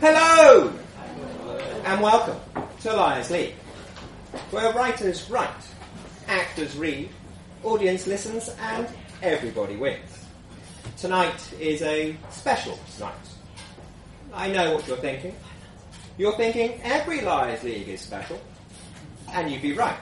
[0.00, 0.72] Hello!
[1.84, 2.36] And welcome
[2.82, 3.54] to Liars League,
[4.52, 5.50] where writers write,
[6.28, 7.08] actors read,
[7.64, 8.86] audience listens, and
[9.22, 10.24] everybody wins.
[10.96, 13.12] Tonight is a special night.
[14.32, 15.34] I know what you're thinking.
[16.16, 18.40] You're thinking every Liars League is special,
[19.32, 19.98] and you'd be right.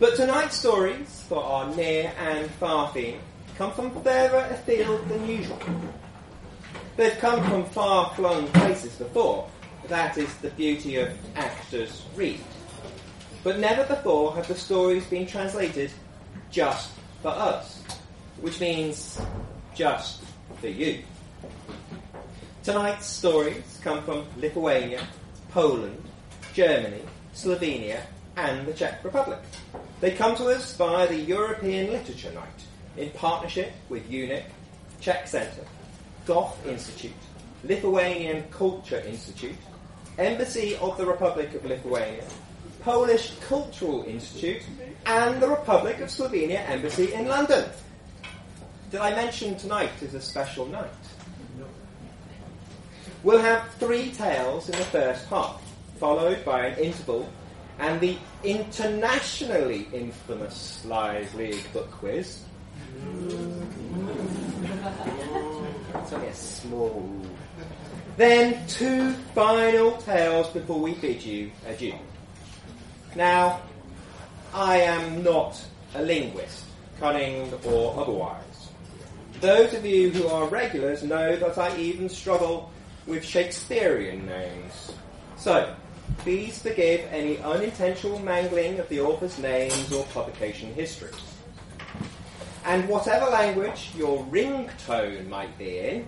[0.00, 3.20] But tonight's stories for our near and far theme
[3.56, 5.60] come from further afield than usual.
[6.98, 9.48] They've come from far-flung places before.
[9.86, 12.40] That is the beauty of actors read.
[13.44, 15.92] But never before have the stories been translated
[16.50, 16.90] just
[17.22, 17.84] for us,
[18.40, 19.20] which means
[19.76, 20.24] just
[20.60, 21.04] for you.
[22.64, 25.06] Tonight's stories come from Lithuania,
[25.50, 26.02] Poland,
[26.52, 28.00] Germany, Slovenia,
[28.36, 29.38] and the Czech Republic.
[30.00, 34.42] They come to us via the European Literature Night in partnership with EUNIC,
[35.00, 35.64] Czech Centre,
[36.28, 37.22] Goethe Institute,
[37.64, 39.56] Lithuanian Culture Institute,
[40.18, 42.22] Embassy of the Republic of Lithuania,
[42.82, 44.60] Polish Cultural Institute,
[45.06, 47.64] and the Republic of Slovenia Embassy in London.
[48.90, 50.90] Did I mention tonight is a special night?
[53.22, 55.62] We'll have three tales in the first half,
[55.98, 57.26] followed by an interval
[57.78, 62.44] and the internationally infamous Liars League book quiz.
[65.94, 67.10] It's only a small.
[68.16, 71.94] Then two final tales before we bid you adieu.
[73.14, 73.60] Now,
[74.52, 75.62] I am not
[75.94, 76.64] a linguist,
[76.98, 78.68] cunning or otherwise.
[79.40, 82.72] Those of you who are regulars know that I even struggle
[83.06, 84.92] with Shakespearean names.
[85.36, 85.74] So,
[86.18, 91.27] please forgive any unintentional mangling of the author's names or publication histories.
[92.64, 96.06] And whatever language your ringtone might be in,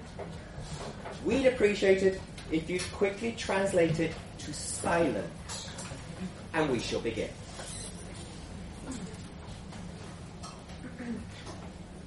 [1.24, 2.20] we'd appreciate it
[2.50, 5.26] if you'd quickly translate it to silent.
[6.52, 7.30] And we shall begin.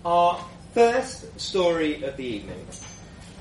[0.06, 0.44] Our
[0.74, 2.68] first story of the evening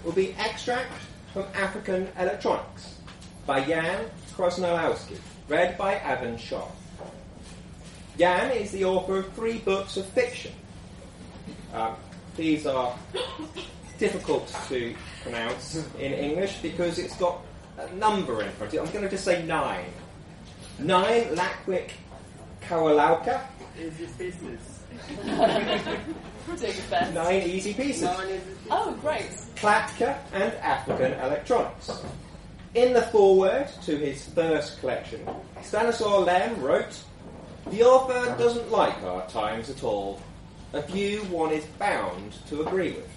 [0.05, 0.93] will be extract
[1.33, 2.99] from African Electronics
[3.47, 5.17] by Jan Krasnolowski,
[5.49, 6.69] read by Evan Shaw.
[8.19, 10.53] Jan is the author of three books of fiction
[11.73, 11.97] um,
[12.37, 12.97] these are
[13.99, 17.41] difficult to pronounce in English because it's got
[17.79, 18.87] a number in front of it.
[18.87, 19.87] I'm going to just say nine.
[20.79, 21.91] Nine Lakwik
[22.63, 23.43] Kawalauka.
[23.79, 24.81] Easy pieces.
[27.15, 28.09] Nine easy pieces.
[28.71, 29.31] Oh, great.
[29.57, 32.03] Klatka and African Electronics.
[32.75, 35.29] In the foreword to his first collection,
[35.63, 36.99] Stanislaw Lem wrote,
[37.71, 40.21] The author doesn't like our times at all
[40.73, 43.09] a view one is bound to agree with.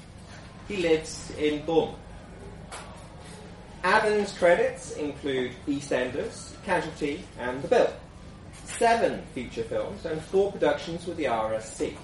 [0.67, 1.99] He lives in Bournemouth.
[3.83, 7.93] Adam's credits include EastEnders, Casualty, and The Bill.
[8.63, 11.95] Seven feature films and four productions with the RSC.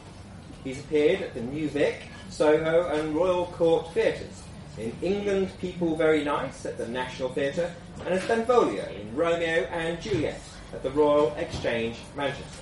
[0.64, 4.44] He's appeared at the New Vic, Soho, and Royal Court Theatres.
[4.78, 7.74] In England, People Very Nice at the National Theatre,
[8.06, 10.40] and as Benvolio in Romeo and Juliet
[10.72, 12.62] at the Royal Exchange, Manchester.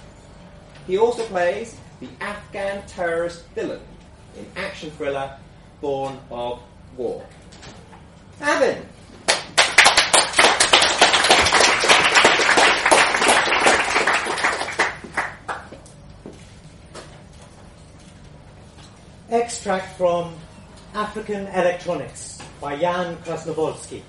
[0.88, 3.82] He also plays the Afghan terrorist villain
[4.38, 5.38] in action thriller
[5.82, 6.62] Born of
[6.96, 7.26] War.
[8.42, 8.86] Evan!
[19.30, 20.34] Extract from
[20.94, 24.02] African Electronics by Jan Krasnowolski,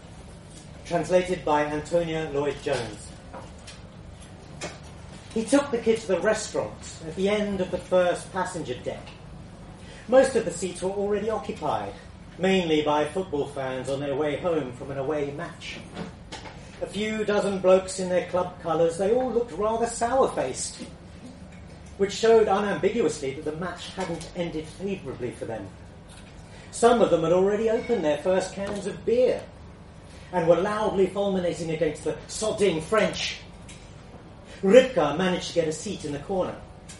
[0.86, 3.09] translated by Antonia Lloyd Jones.
[5.34, 6.72] He took the kid to the restaurant
[7.06, 9.06] at the end of the first passenger deck.
[10.08, 11.92] Most of the seats were already occupied,
[12.36, 15.78] mainly by football fans on their way home from an away match.
[16.82, 20.82] A few dozen blokes in their club colours, they all looked rather sour faced,
[21.98, 25.68] which showed unambiguously that the match hadn't ended favourably for them.
[26.72, 29.40] Some of them had already opened their first cans of beer
[30.32, 33.36] and were loudly fulminating against the sodding French
[34.62, 36.54] Rivka managed to get a seat in the corner,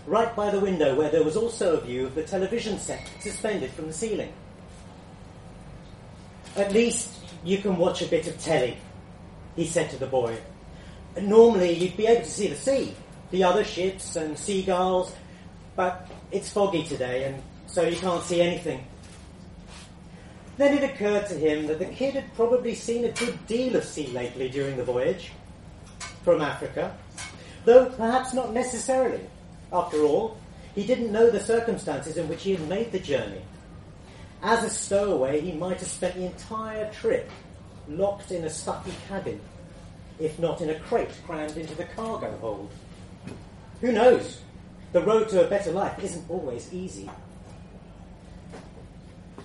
[0.07, 3.71] right by the window where there was also a view of the television set suspended
[3.73, 4.33] from the ceiling.
[6.57, 7.11] At least
[7.45, 8.79] you can watch a bit of telly,
[9.57, 10.39] he said to the boy.
[11.21, 12.95] Normally you'd be able to see the sea,
[13.31, 15.15] the other ships and seagulls,
[15.77, 18.85] but it's foggy today and so you can't see anything.
[20.57, 23.85] Then it occurred to him that the kid had probably seen a good deal of
[23.85, 25.33] sea lately during the voyage
[26.25, 26.95] from Africa
[27.65, 29.21] though perhaps not necessarily.
[29.73, 30.37] After all,
[30.75, 33.43] he didn't know the circumstances in which he had made the journey.
[34.43, 37.31] As a stowaway, he might have spent the entire trip
[37.89, 39.41] locked in a stuffy cabin,
[40.19, 42.71] if not in a crate crammed into the cargo hold.
[43.81, 44.41] Who knows?
[44.93, 47.11] The road to a better life isn't always easy.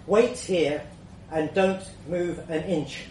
[0.08, 0.82] Wait here
[1.32, 3.06] and don't move an inch,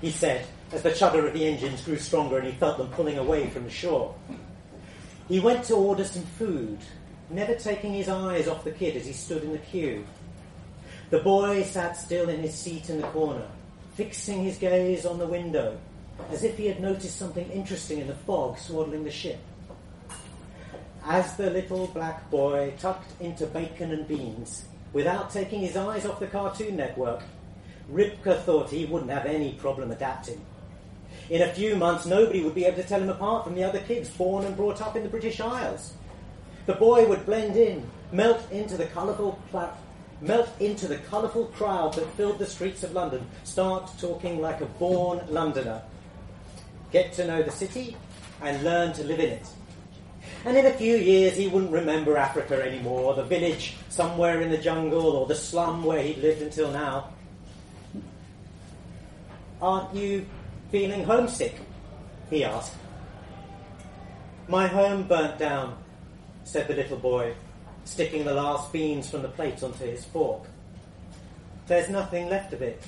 [0.00, 3.18] he said, as the shudder of the engines grew stronger and he felt them pulling
[3.18, 4.14] away from the shore.
[5.28, 6.78] He went to order some food,
[7.30, 10.06] never taking his eyes off the kid as he stood in the queue.
[11.10, 13.48] The boy sat still in his seat in the corner,
[13.94, 15.78] fixing his gaze on the window,
[16.30, 19.38] as if he had noticed something interesting in the fog swaddling the ship.
[21.04, 26.20] As the little black boy tucked into bacon and beans, without taking his eyes off
[26.20, 27.22] the Cartoon Network,
[27.90, 30.40] Ripke thought he wouldn't have any problem adapting.
[31.28, 33.80] In a few months, nobody would be able to tell him apart from the other
[33.80, 35.94] kids born and brought up in the British Isles.
[36.66, 39.38] The boy would blend in, melt into the colourful
[40.20, 44.66] melt into the colourful crowd that filled the streets of London, start talking like a
[44.66, 45.82] born Londoner,
[46.90, 47.96] get to know the city,
[48.40, 49.46] and learn to live in it.
[50.44, 54.58] And in a few years, he wouldn't remember Africa anymore, the village somewhere in the
[54.58, 57.10] jungle, or the slum where he'd lived until now.
[59.60, 60.26] Aren't you
[60.70, 61.54] feeling homesick?
[62.30, 62.74] he asked.
[64.48, 65.76] My home burnt down,
[66.44, 67.34] said the little boy,
[67.84, 70.44] sticking the last beans from the plate onto his fork.
[71.66, 72.82] There's nothing left of it.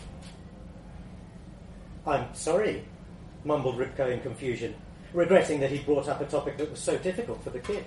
[2.06, 2.84] I'm sorry,
[3.44, 4.74] mumbled Ripko in confusion,
[5.12, 7.84] regretting that he'd brought up a topic that was so difficult for the kid.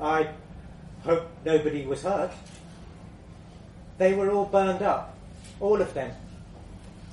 [0.00, 0.28] I
[1.04, 2.32] hope nobody was hurt.
[3.98, 5.16] They were all burned up,
[5.60, 6.10] all of them.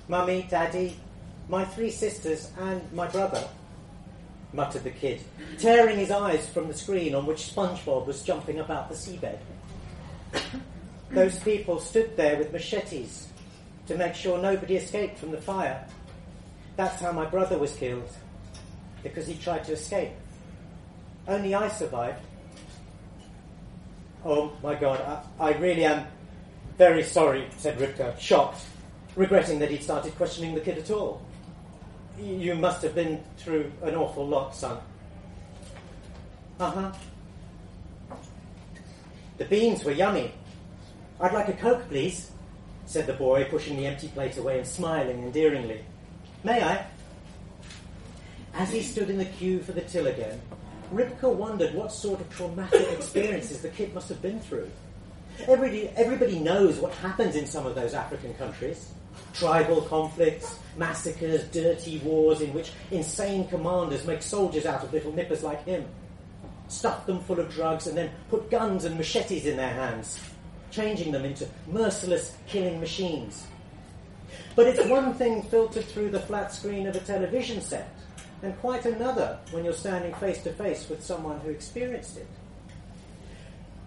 [0.07, 0.97] Mummy, Daddy,
[1.49, 3.43] my three sisters, and my brother,
[4.53, 5.19] muttered the kid,
[5.57, 9.39] tearing his eyes from the screen on which SpongeBob was jumping about the seabed.
[11.11, 13.27] Those people stood there with machetes
[13.87, 15.83] to make sure nobody escaped from the fire.
[16.75, 18.09] That's how my brother was killed,
[19.01, 20.11] because he tried to escape.
[21.27, 22.21] Only I survived.
[24.23, 25.01] Oh my god,
[25.39, 26.05] I, I really am
[26.77, 28.61] very sorry, said Ripka, shocked,
[29.15, 31.21] regretting that he'd started questioning the kid at all.
[32.21, 34.77] You must have been through an awful lot, son.
[36.59, 36.91] Uh huh.
[39.37, 40.33] The beans were yummy.
[41.21, 42.31] I'd like a Coke, please,
[42.85, 45.83] said the boy, pushing the empty plate away and smiling endearingly.
[46.43, 46.85] May I?
[48.53, 50.41] As he stood in the queue for the till again,
[50.93, 54.69] Ripka wondered what sort of traumatic experiences the kid must have been through.
[55.47, 58.91] Everybody, everybody knows what happens in some of those African countries
[59.33, 65.43] tribal conflicts, massacres, dirty wars in which insane commanders make soldiers out of little nippers
[65.43, 65.85] like him,
[66.67, 70.19] stuff them full of drugs, and then put guns and machetes in their hands,
[70.71, 73.45] changing them into merciless killing machines.
[74.55, 77.93] But it's one thing filtered through the flat screen of a television set,
[78.41, 82.27] and quite another when you're standing face to face with someone who experienced it.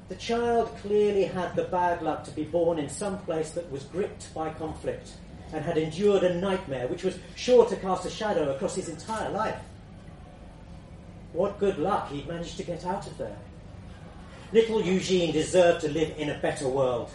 [0.09, 3.85] The child clearly had the bad luck to be born in some place that was
[3.85, 5.12] gripped by conflict
[5.52, 9.31] and had endured a nightmare which was sure to cast a shadow across his entire
[9.31, 9.58] life.
[11.32, 13.37] What good luck he'd managed to get out of there.
[14.52, 17.10] Little Eugene deserved to live in a better world,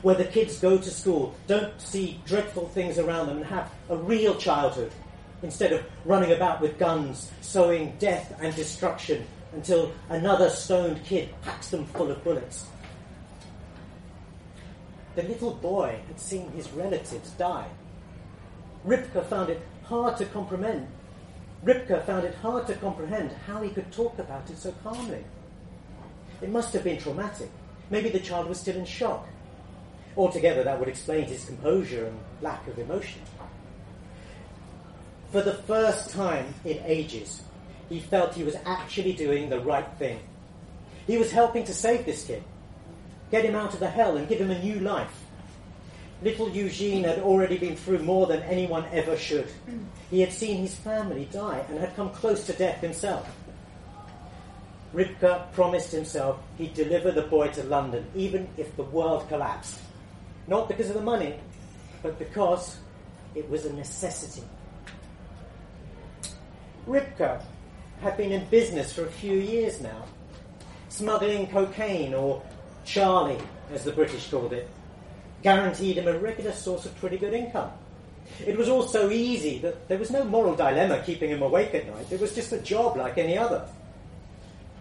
[0.00, 3.96] where the kids go to school, don't see dreadful things around them, and have a
[3.96, 4.90] real childhood,
[5.42, 11.68] instead of running about with guns, sowing death and destruction until another stoned kid packs
[11.68, 12.66] them full of bullets.
[15.18, 17.66] The little boy had seen his relatives die.
[18.86, 20.86] Ripka found it hard to comprehend.
[21.64, 25.24] Ripka found it hard to comprehend how he could talk about it so calmly.
[26.40, 27.50] It must have been traumatic.
[27.90, 29.26] Maybe the child was still in shock.
[30.16, 33.22] Altogether, that would explain his composure and lack of emotion.
[35.32, 37.42] For the first time in ages,
[37.88, 40.20] he felt he was actually doing the right thing.
[41.08, 42.44] He was helping to save this kid,
[43.30, 45.24] get him out of the hell and give him a new life.
[46.22, 49.48] Little Eugene had already been through more than anyone ever should.
[50.10, 53.30] He had seen his family die and had come close to death himself.
[54.94, 59.80] Ripka promised himself he'd deliver the boy to London, even if the world collapsed.
[60.46, 61.34] Not because of the money,
[62.02, 62.78] but because
[63.34, 64.46] it was a necessity.
[66.86, 67.42] Ripka
[68.00, 70.04] had been in business for a few years now,
[70.88, 72.42] smuggling cocaine, or
[72.88, 73.38] Charlie,
[73.70, 74.66] as the British called it,
[75.42, 77.70] guaranteed him a regular source of pretty good income.
[78.46, 81.86] It was all so easy that there was no moral dilemma keeping him awake at
[81.86, 82.10] night.
[82.10, 83.68] It was just a job like any other.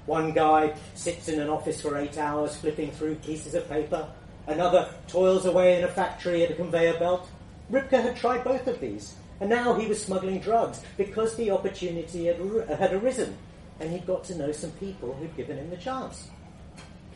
[0.06, 4.08] One guy sits in an office for eight hours flipping through pieces of paper.
[4.48, 7.28] Another toils away in a factory at a conveyor belt.
[7.70, 12.28] Ripka had tried both of these, And now he was smuggling drugs because the opportunity
[12.28, 12.40] had,
[12.80, 13.38] had arisen
[13.82, 16.30] and he'd got to know some people who'd given him the chance.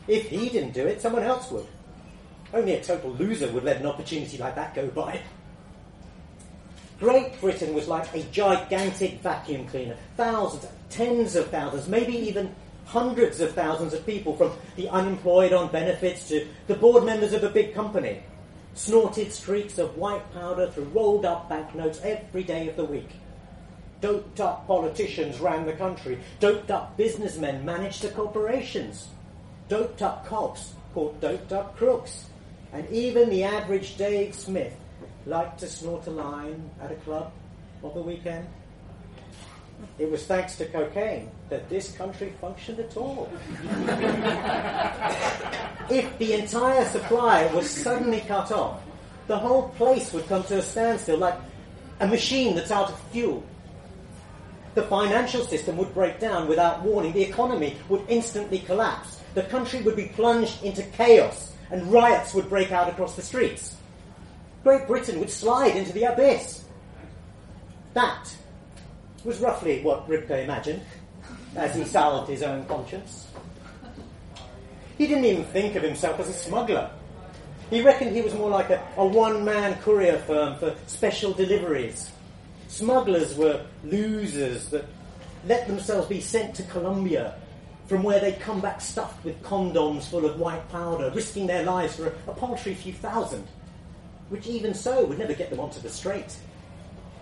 [0.08, 1.66] If he didn't do it, someone else would.
[2.52, 5.20] Only a total loser would let an opportunity like that go by.
[6.98, 9.96] Great Britain was like a gigantic vacuum cleaner.
[10.16, 12.54] Thousands, tens of thousands, maybe even
[12.84, 17.42] hundreds of thousands of people, from the unemployed on benefits to the board members of
[17.42, 18.22] a big company,
[18.74, 23.10] snorted streaks of white powder through rolled up banknotes every day of the week.
[24.00, 26.18] Doped up politicians ran the country.
[26.40, 29.08] Doped up businessmen managed the corporations.
[29.72, 32.26] Doped up cops caught doped up crooks.
[32.74, 34.74] And even the average Dave Smith
[35.24, 37.32] liked to snort a line at a club
[37.82, 38.46] on the weekend.
[39.98, 43.32] It was thanks to cocaine that this country functioned at all.
[45.88, 48.82] if the entire supply was suddenly cut off,
[49.26, 51.38] the whole place would come to a standstill like
[52.00, 53.42] a machine that's out of fuel.
[54.74, 57.14] The financial system would break down without warning.
[57.14, 59.21] The economy would instantly collapse.
[59.34, 63.76] The country would be plunged into chaos and riots would break out across the streets.
[64.62, 66.64] Great Britain would slide into the abyss.
[67.94, 68.34] That
[69.24, 70.82] was roughly what Ripke imagined
[71.56, 73.28] as he salved his own conscience.
[74.98, 76.90] He didn't even think of himself as a smuggler.
[77.70, 82.10] He reckoned he was more like a, a one man courier firm for special deliveries.
[82.68, 84.84] Smugglers were losers that
[85.46, 87.34] let themselves be sent to Colombia
[87.92, 91.94] from where they'd come back stuffed with condoms full of white powder, risking their lives
[91.94, 93.46] for a, a paltry few thousand,
[94.30, 96.34] which even so would never get them onto the straight.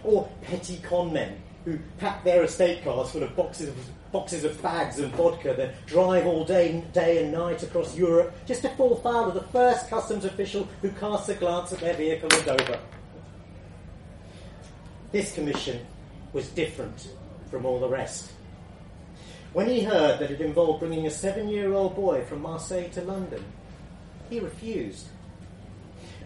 [0.05, 4.53] Or petty con men who pack their estate cars full of boxes of boxes of
[4.59, 8.95] fags and vodka, then drive all day, day and night across Europe just to fall
[8.95, 12.79] foul of the first customs official who casts a glance at their vehicle and over.
[15.11, 15.85] This commission
[16.33, 17.09] was different
[17.50, 18.31] from all the rest.
[19.52, 23.02] When he heard that it involved bringing a seven year old boy from Marseille to
[23.02, 23.45] London,
[24.28, 25.09] he refused.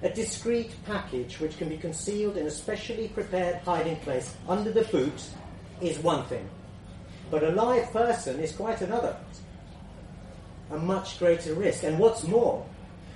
[0.03, 4.85] A discreet package which can be concealed in a specially prepared hiding place under the
[4.85, 5.25] boot
[5.81, 6.51] is one thing,
[7.31, 9.17] but a live person is quite another.
[10.71, 11.83] A much greater risk.
[11.83, 12.67] And what's more,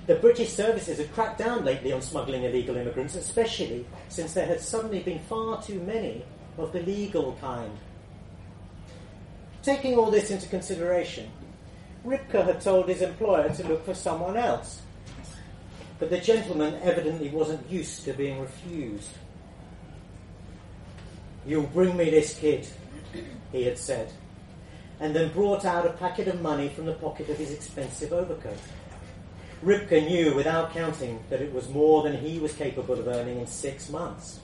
[0.07, 4.59] the British services have cracked down lately on smuggling illegal immigrants, especially since there had
[4.59, 6.23] suddenly been far too many
[6.57, 7.77] of the legal kind.
[9.69, 11.29] Taking all this into consideration,
[12.03, 14.81] Ripka had told his employer to look for someone else.
[15.99, 19.11] But the gentleman evidently wasn't used to being refused.
[21.45, 22.67] You'll bring me this kid,
[23.51, 24.11] he had said,
[24.99, 28.57] and then brought out a packet of money from the pocket of his expensive overcoat.
[29.63, 33.45] Ripka knew without counting that it was more than he was capable of earning in
[33.45, 34.39] six months.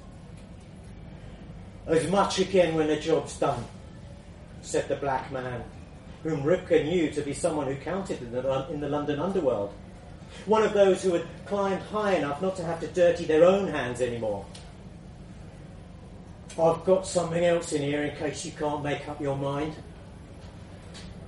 [1.87, 3.65] As much again when the job's done,
[4.65, 5.63] said the black man,
[6.23, 9.73] whom Ripka knew to be someone who counted in the, in the London underworld.
[10.45, 13.67] One of those who had climbed high enough not to have to dirty their own
[13.67, 14.45] hands anymore.
[16.59, 19.75] I've got something else in here in case you can't make up your mind.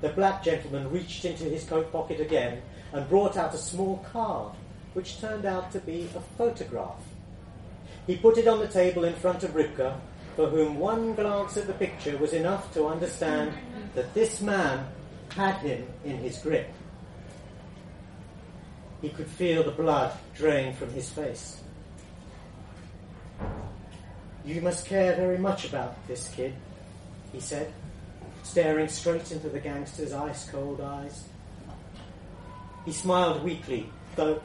[0.01, 2.62] The black gentleman reached into his coat pocket again
[2.94, 4.53] and brought out a small card,
[4.94, 7.03] which turned out to be a photograph.
[8.06, 9.94] He put it on the table in front of Ripke,
[10.38, 13.51] for whom one glance at the picture was enough to understand
[13.96, 14.86] that this man
[15.29, 16.72] had him in his grip.
[19.01, 21.60] He could feel the blood drain from his face.
[24.46, 26.53] You must care very much about this kid,
[27.34, 27.74] he said,
[28.44, 31.24] staring straight into the gangster's ice cold eyes.
[32.86, 34.39] He smiled weakly, though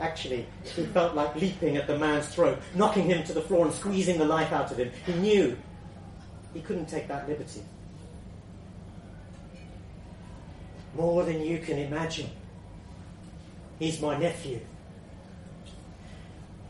[0.00, 3.74] actually he felt like leaping at the man's throat, knocking him to the floor and
[3.74, 4.90] squeezing the life out of him.
[5.06, 5.56] He knew
[6.54, 7.62] he couldn't take that liberty.
[10.94, 12.30] More than you can imagine.
[13.78, 14.60] He's my nephew.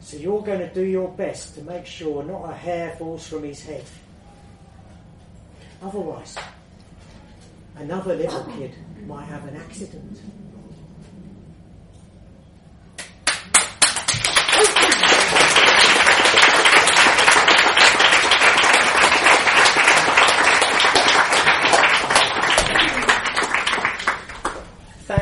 [0.01, 3.43] So you're going to do your best to make sure not a hair falls from
[3.45, 3.85] his head.
[5.83, 6.37] Otherwise,
[7.77, 8.75] another little kid
[9.07, 10.21] might have an accident.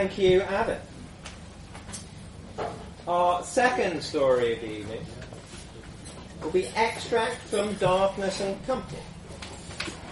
[0.06, 0.78] Thank you, Adam.
[3.08, 5.04] Our second story of the evening
[6.40, 9.02] will be Extract from Darkness and Company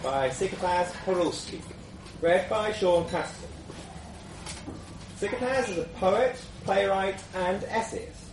[0.03, 1.61] by Psychopath Horulski,
[2.21, 3.49] read by Sean Caston.
[5.19, 6.35] Psychopath is a poet,
[6.65, 8.25] playwright, and essayist.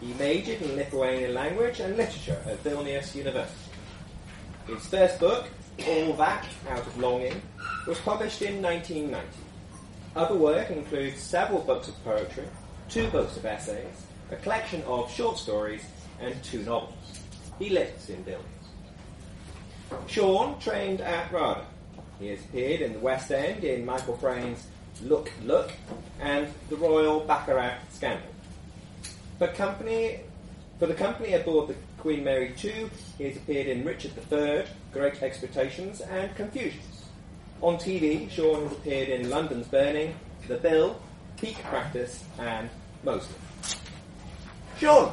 [0.00, 3.72] He majored in Lithuanian language and literature at Vilnius University.
[4.68, 5.48] His first book,
[5.88, 7.42] All That Out of Longing,
[7.88, 9.49] was published in 1990.
[10.16, 12.46] Other work includes several books of poetry,
[12.88, 15.84] two books of essays, a collection of short stories,
[16.20, 16.94] and two novels.
[17.58, 18.46] He lives in buildings.
[20.08, 21.64] Sean trained at RADA.
[22.18, 24.66] He has appeared in the West End in Michael Frayn's
[25.04, 25.70] Look Look
[26.20, 28.28] and the Royal Baccarat Scandal.
[29.38, 30.20] For company
[30.78, 35.22] for the company aboard the Queen Mary II, he has appeared in Richard III, Great
[35.22, 36.89] Expectations, and Confusions.
[37.62, 40.14] On TV, Sean has appeared in London's Burning,
[40.48, 40.98] The Bill,
[41.38, 42.70] Peak Practice, and
[43.04, 43.34] Mosley.
[44.78, 45.12] Sean!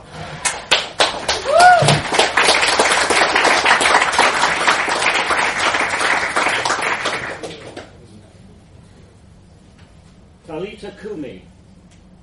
[10.48, 11.42] Talita Kumi,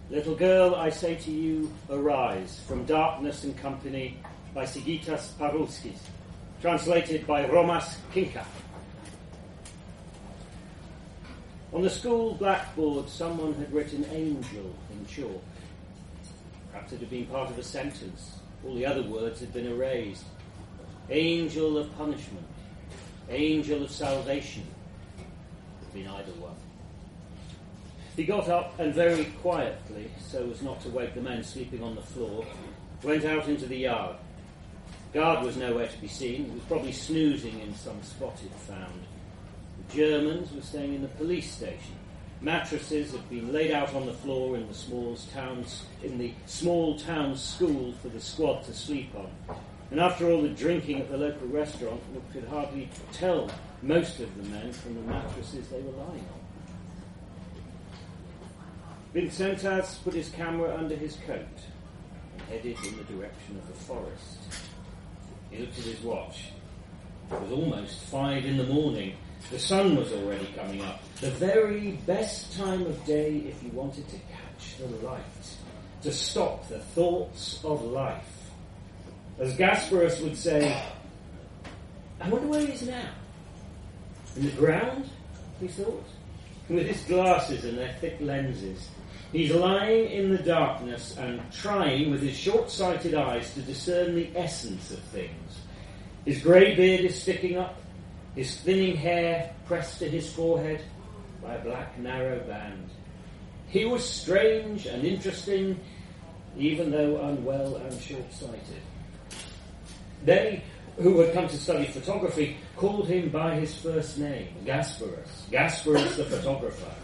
[0.08, 4.16] little girl, I say to you, arise from darkness and company
[4.54, 5.98] by Sigitas Parulskis,
[6.62, 8.46] translated by Romas Kinka.
[11.74, 15.42] On the school blackboard, someone had written angel in chalk.
[16.70, 18.36] Perhaps it had been part of a sentence.
[18.64, 20.24] All the other words had been erased.
[21.10, 22.46] Angel of punishment,
[23.28, 24.62] angel of salvation.
[25.16, 26.54] Could have been either one.
[28.14, 31.96] He got up and very quietly, so as not to wake the men sleeping on
[31.96, 32.46] the floor,
[33.02, 34.14] went out into the yard.
[35.12, 36.44] Guard was nowhere to be seen.
[36.44, 39.03] He was probably snoozing in some spot he'd found.
[39.94, 41.94] Germans were staying in the police station.
[42.40, 46.98] Mattresses had been laid out on the floor in the small towns in the small
[46.98, 49.30] town school for the squad to sleep on.
[49.90, 53.50] And after all the drinking at the local restaurant, we could hardly tell
[53.82, 56.40] most of the men from the mattresses they were lying on.
[59.14, 61.46] Vincentas put his camera under his coat
[62.32, 64.38] and headed in the direction of the forest.
[65.50, 66.46] He looked at his watch.
[67.30, 69.14] It was almost five in the morning.
[69.50, 71.02] The sun was already coming up.
[71.20, 75.22] The very best time of day if you wanted to catch the light,
[76.02, 78.50] to stop the thoughts of life.
[79.38, 80.82] As Gasparus would say,
[82.20, 83.10] I wonder where he is now.
[84.36, 85.08] In the ground,
[85.60, 86.04] he thought,
[86.68, 88.88] with his glasses and their thick lenses.
[89.32, 94.30] He's lying in the darkness and trying with his short sighted eyes to discern the
[94.36, 95.58] essence of things.
[96.24, 97.76] His grey beard is sticking up,
[98.34, 100.80] his thinning hair pressed to his forehead
[101.42, 102.90] by a black narrow band.
[103.68, 105.78] He was strange and interesting,
[106.56, 108.82] even though unwell and short sighted.
[110.24, 110.62] They
[110.96, 116.24] who had come to study photography called him by his first name, Gasparus, Gasparus the
[116.24, 116.94] photographer.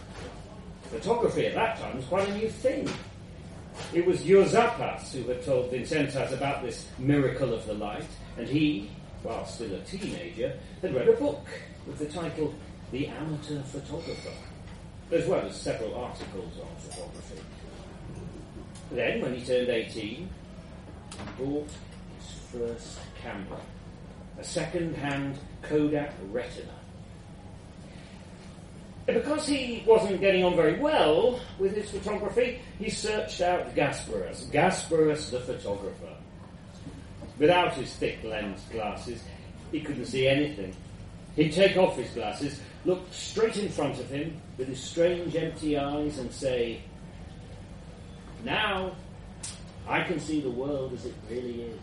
[0.91, 2.89] Photography at that time was quite a new thing.
[3.93, 8.91] It was Eusebius who had told Vincentas about this miracle of the light, and he,
[9.23, 11.47] while still a teenager, had read a book
[11.87, 12.55] with the title
[12.93, 14.33] The Amateur Photographer,
[15.13, 17.41] as well as several articles on photography.
[18.93, 20.29] Then, when he turned 18, he
[21.39, 21.69] bought
[22.19, 23.61] his first camera,
[24.39, 26.73] a second-hand Kodak Retina.
[29.07, 35.31] Because he wasn't getting on very well with his photography, he searched out Gasparus, Gasparus
[35.31, 36.15] the photographer.
[37.41, 39.23] Without his thick lens glasses,
[39.73, 40.77] he couldn't see anything.
[41.37, 45.79] He'd take off his glasses, look straight in front of him with his strange empty
[45.79, 46.83] eyes, and say,
[48.45, 48.93] Now
[49.89, 51.81] I can see the world as it really is.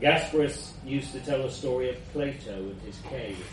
[0.00, 3.44] Gasparus used to tell a story of Plato and his cave.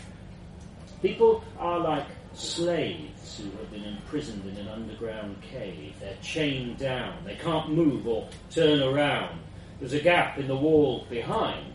[1.02, 5.94] People are like slaves who have been imprisoned in an underground cave.
[5.98, 7.24] They're chained down.
[7.24, 9.40] They can't move or turn around.
[9.80, 11.74] There's a gap in the wall behind,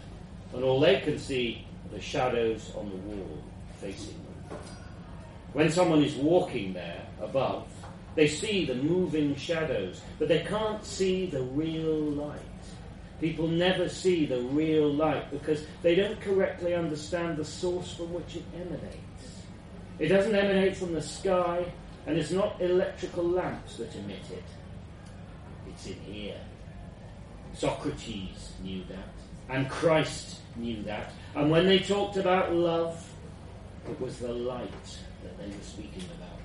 [0.54, 3.44] and all they can see are the shadows on the wall
[3.82, 4.16] facing
[4.50, 4.58] them.
[5.54, 7.68] When someone is walking there above,
[8.16, 12.40] they see the moving shadows, but they can't see the real light.
[13.20, 18.36] People never see the real light because they don't correctly understand the source from which
[18.36, 19.44] it emanates.
[20.00, 21.66] It doesn't emanate from the sky,
[22.08, 24.44] and it's not electrical lamps that emit it.
[25.68, 26.40] It's in here.
[27.60, 31.12] Socrates knew that, and Christ knew that.
[31.36, 33.06] And when they talked about love,
[33.90, 34.72] it was the light
[35.24, 36.40] that they were speaking about.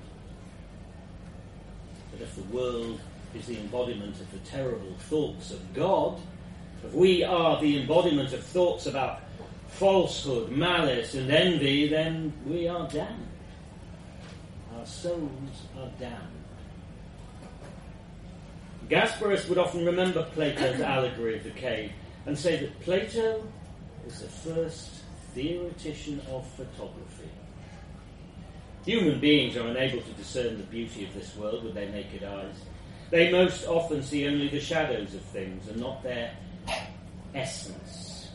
[2.11, 2.99] But if the world
[3.33, 6.19] is the embodiment of the terrible thoughts of God,
[6.83, 9.21] if we are the embodiment of thoughts about
[9.69, 13.27] falsehood, malice, and envy, then we are damned.
[14.77, 15.29] Our souls
[15.77, 16.34] are damned.
[18.89, 21.91] Gasparus would often remember Plato's allegory of the cave
[22.25, 23.43] and say that Plato
[24.03, 25.01] was the first
[25.33, 27.29] theoretician of photography.
[28.85, 32.55] Human beings are unable to discern the beauty of this world with their naked eyes.
[33.09, 36.31] They most often see only the shadows of things and not their
[37.33, 38.29] essence.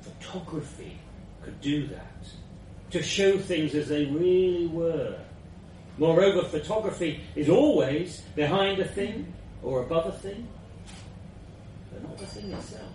[0.00, 0.98] Photography
[1.42, 2.26] could do that,
[2.90, 5.18] to show things as they really were.
[5.98, 9.32] Moreover, photography is always behind a thing
[9.64, 10.46] or above a thing,
[11.92, 12.92] but not the thing itself.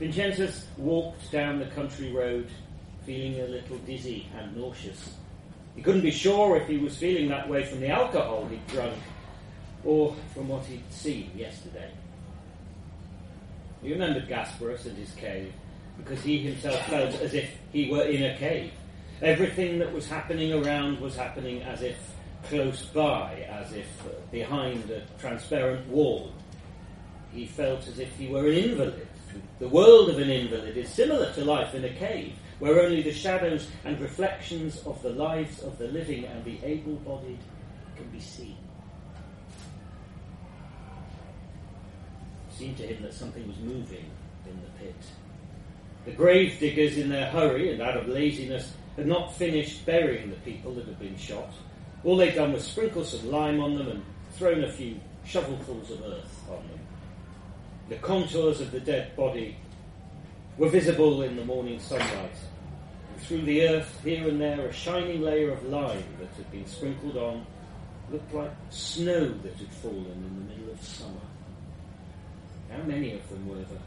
[0.00, 2.48] Vincentas walked down the country road
[3.06, 5.14] feeling a little dizzy and nauseous.
[5.74, 8.94] He couldn't be sure if he was feeling that way from the alcohol he'd drunk
[9.84, 11.90] or from what he'd seen yesterday.
[13.82, 15.52] He remembered Gasparus and his cave
[15.96, 18.72] because he himself felt as if he were in a cave.
[19.22, 21.96] Everything that was happening around was happening as if
[22.44, 23.86] close by, as if
[24.30, 26.32] behind a transparent wall.
[27.32, 29.06] He felt as if he were an invalid.
[29.58, 33.12] The world of an invalid is similar to life in a cave, where only the
[33.12, 37.38] shadows and reflections of the lives of the living and the able bodied
[37.96, 38.56] can be seen.
[42.50, 44.10] It seemed to him that something was moving
[44.46, 44.96] in the pit.
[46.06, 50.36] The grave diggers, in their hurry and out of laziness, had not finished burying the
[50.36, 51.52] people that had been shot.
[52.04, 56.02] All they'd done was sprinkle some lime on them and thrown a few shovelfuls of
[56.02, 56.80] earth on them.
[57.88, 59.56] The contours of the dead body
[60.56, 62.30] were visible in the morning sunlight.
[63.12, 66.66] And through the earth, here and there, a shining layer of lime that had been
[66.66, 67.46] sprinkled on
[68.10, 71.20] looked like snow that had fallen in the middle of summer.
[72.70, 73.78] How many of them were there?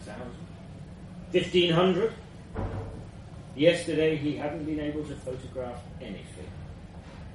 [0.00, 0.46] A Thousand?
[1.30, 2.12] Fifteen hundred?
[3.56, 6.48] Yesterday he hadn't been able to photograph anything,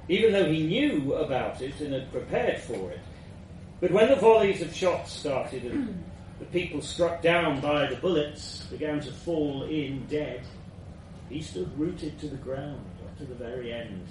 [0.08, 3.00] even though he knew about it and had prepared for it.
[3.80, 6.04] But when the volleys of shots started and
[6.38, 10.42] the people struck down by the bullets began to fall in dead,
[11.28, 14.06] he stood rooted to the ground up to the very end.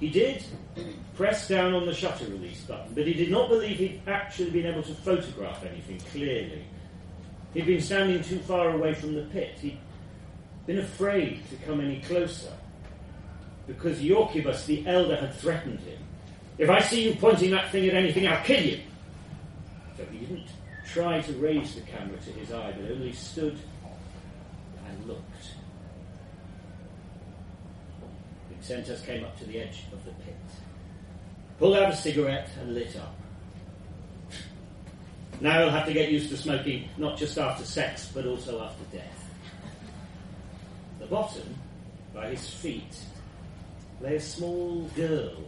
[0.00, 0.42] He did
[1.16, 4.64] press down on the shutter release button, but he did not believe he'd actually been
[4.64, 6.64] able to photograph anything clearly.
[7.52, 9.58] He'd been standing too far away from the pit.
[9.60, 9.78] He'd
[10.66, 12.52] been afraid to come any closer
[13.66, 15.98] because Iorcibus the elder had threatened him.
[16.58, 18.80] If I see you pointing that thing at anything, I'll kill you.
[19.96, 20.46] So he didn't
[20.86, 23.58] try to raise the camera to his eye, but only stood
[24.86, 25.22] and looked.
[28.52, 30.36] Vincentas came up to the edge of the pit,
[31.58, 33.14] pulled out a cigarette, and lit up.
[35.40, 38.96] Now he'll have to get used to smoking not just after sex, but also after
[38.96, 39.23] death.
[41.14, 41.54] Bottom,
[42.12, 42.96] by his feet,
[44.00, 45.44] lay a small girl.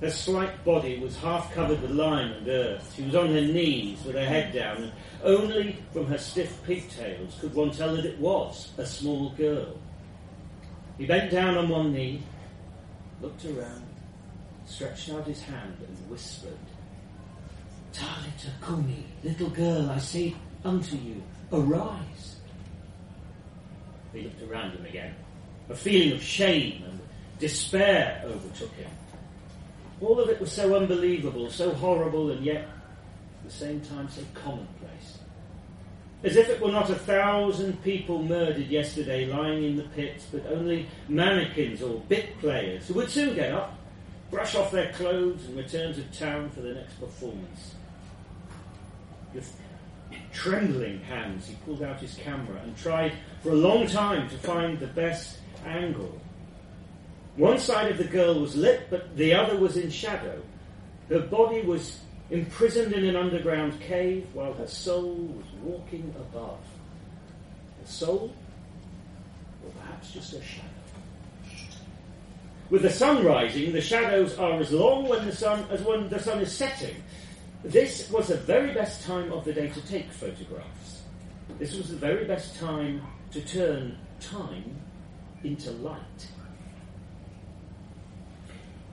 [0.00, 2.94] Her slight body was half covered with lime and earth.
[2.94, 4.92] She was on her knees with her head down, and
[5.24, 9.76] only from her stiff pigtails could one tell that it was a small girl.
[10.96, 12.22] He bent down on one knee,
[13.20, 13.84] looked around,
[14.66, 16.52] stretched out his hand, and whispered,
[17.92, 21.20] Talita Kumi, little girl, I say unto you,
[21.52, 22.11] arise.
[24.12, 25.14] He looked around him again.
[25.68, 27.00] A feeling of shame and
[27.38, 28.90] despair overtook him.
[30.00, 34.22] All of it was so unbelievable, so horrible, and yet at the same time so
[34.34, 35.18] commonplace.
[36.24, 40.46] As if it were not a thousand people murdered yesterday lying in the pits, but
[40.46, 43.76] only mannequins or bit players who would soon get up,
[44.30, 47.74] brush off their clothes, and return to town for the next performance.
[49.34, 49.52] With
[50.32, 54.78] trembling hands, he pulled out his camera and tried for a long time to find
[54.78, 56.20] the best angle.
[57.36, 60.40] One side of the girl was lit, but the other was in shadow.
[61.08, 62.00] Her body was
[62.30, 66.60] imprisoned in an underground cave while her soul was walking above.
[67.80, 68.32] Her soul,
[69.64, 70.68] or perhaps just a shadow.
[72.70, 76.20] With the sun rising, the shadows are as long when the sun as when the
[76.20, 76.94] sun is setting.
[77.64, 81.02] This was the very best time of the day to take photographs.
[81.58, 83.02] This was the very best time
[83.32, 84.76] to turn time
[85.44, 86.28] into light.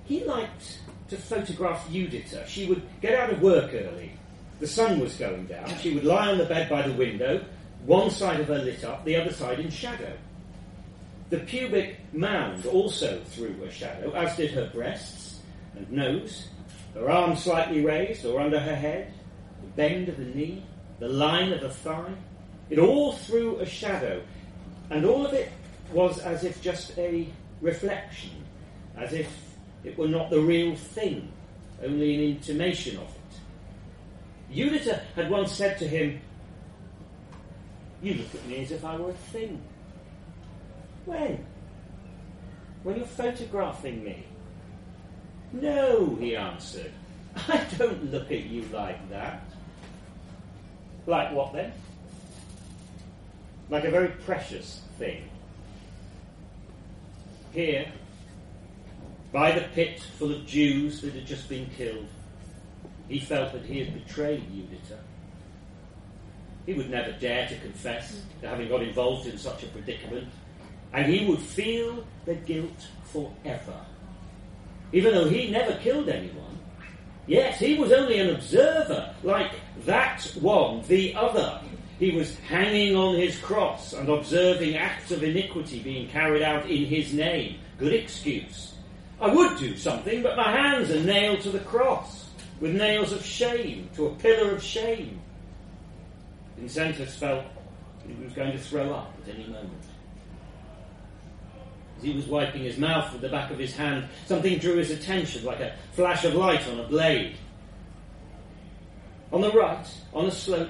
[0.05, 2.47] He liked to photograph Judita.
[2.47, 4.11] She would get out of work early.
[4.59, 5.69] The sun was going down.
[5.77, 7.45] She would lie on the bed by the window,
[7.85, 10.13] one side of her lit up, the other side in shadow.
[11.29, 15.39] The pubic mound also threw a shadow, as did her breasts
[15.75, 16.47] and nose,
[16.95, 19.13] her arms slightly raised or under her head,
[19.61, 20.65] the bend of the knee,
[20.99, 22.13] the line of the thigh.
[22.69, 24.21] It all threw a shadow,
[24.89, 25.51] and all of it
[25.91, 27.27] was as if just a
[27.61, 28.31] reflection,
[28.97, 29.27] as if
[29.83, 31.31] it were not the real thing,
[31.83, 34.53] only an intimation of it.
[34.53, 36.19] Judith had once said to him,
[38.01, 39.61] You look at me as if I were a thing.
[41.05, 41.45] When?
[42.83, 44.25] When you're photographing me?
[45.51, 46.91] No, he answered.
[47.47, 49.43] I don't look at you like that.
[51.05, 51.71] Like what then?
[53.69, 55.29] Like a very precious thing.
[57.51, 57.91] Here,
[59.31, 62.07] by the pit full of Jews that had just been killed,
[63.07, 64.93] he felt that he had betrayed Judith.
[66.65, 70.27] He would never dare to confess to having got involved in such a predicament,
[70.93, 73.79] and he would feel the guilt forever.
[74.91, 76.49] Even though he never killed anyone,
[77.29, 79.51] Yes, he was only an observer, like
[79.85, 81.61] that one, the other.
[81.99, 86.85] He was hanging on his cross and observing acts of iniquity being carried out in
[86.85, 87.59] his name.
[87.77, 88.73] Good excuse.
[89.19, 92.29] I would do something, but my hands are nailed to the cross
[92.61, 95.19] with nails of shame, to a pillar of shame.
[96.57, 97.43] Vincentas felt
[98.07, 99.83] he was going to throw up at any moment.
[101.97, 104.91] As he was wiping his mouth with the back of his hand, something drew his
[104.91, 107.35] attention like a flash of light on a blade.
[109.33, 110.69] On the right, on a slope,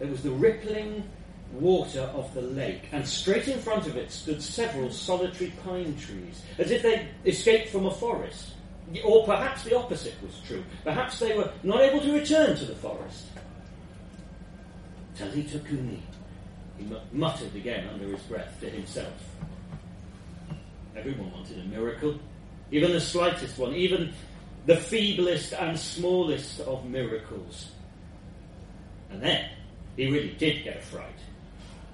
[0.00, 1.04] there was the rippling
[1.52, 6.42] water of the lake, and straight in front of it stood several solitary pine trees,
[6.58, 8.54] as if they'd escaped from a forest.
[9.04, 10.64] Or perhaps the opposite was true.
[10.82, 13.26] Perhaps they were not able to return to the forest.
[15.16, 16.02] Talitha Kumi,
[16.78, 19.12] he muttered again under his breath to himself.
[20.96, 22.18] Everyone wanted a miracle,
[22.72, 24.12] even the slightest one, even
[24.66, 27.70] the feeblest and smallest of miracles.
[29.10, 29.50] And then
[29.96, 31.06] he really did get a fright.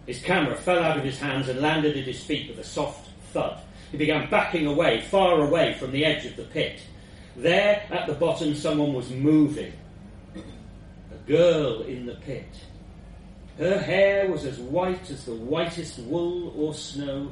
[0.07, 3.09] His camera fell out of his hands and landed at his feet with a soft
[3.33, 3.59] thud.
[3.91, 6.81] He began backing away, far away from the edge of the pit.
[7.37, 9.73] There at the bottom, someone was moving.
[10.35, 12.49] A girl in the pit.
[13.59, 17.31] Her hair was as white as the whitest wool or snow.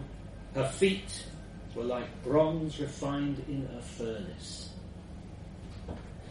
[0.54, 1.24] Her feet
[1.74, 4.70] were like bronze refined in a furnace.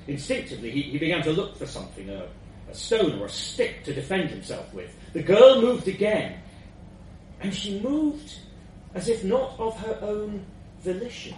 [0.07, 2.27] Instinctively, he, he began to look for something, a,
[2.73, 4.95] a stone or a stick to defend himself with.
[5.13, 6.39] The girl moved again,
[7.39, 8.39] and she moved
[8.95, 10.45] as if not of her own
[10.81, 11.35] volition,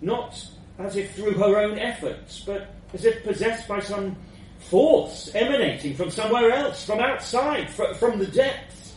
[0.00, 0.46] not
[0.78, 4.16] as if through her own efforts, but as if possessed by some
[4.58, 8.94] force emanating from somewhere else, from outside, fr- from the depths.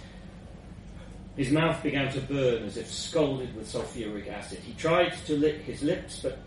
[1.36, 4.60] His mouth began to burn as if scalded with sulphuric acid.
[4.60, 6.40] He tried to lick his lips, but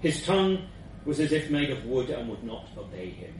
[0.00, 0.66] his tongue
[1.04, 3.32] was as if made of wood and would not obey him.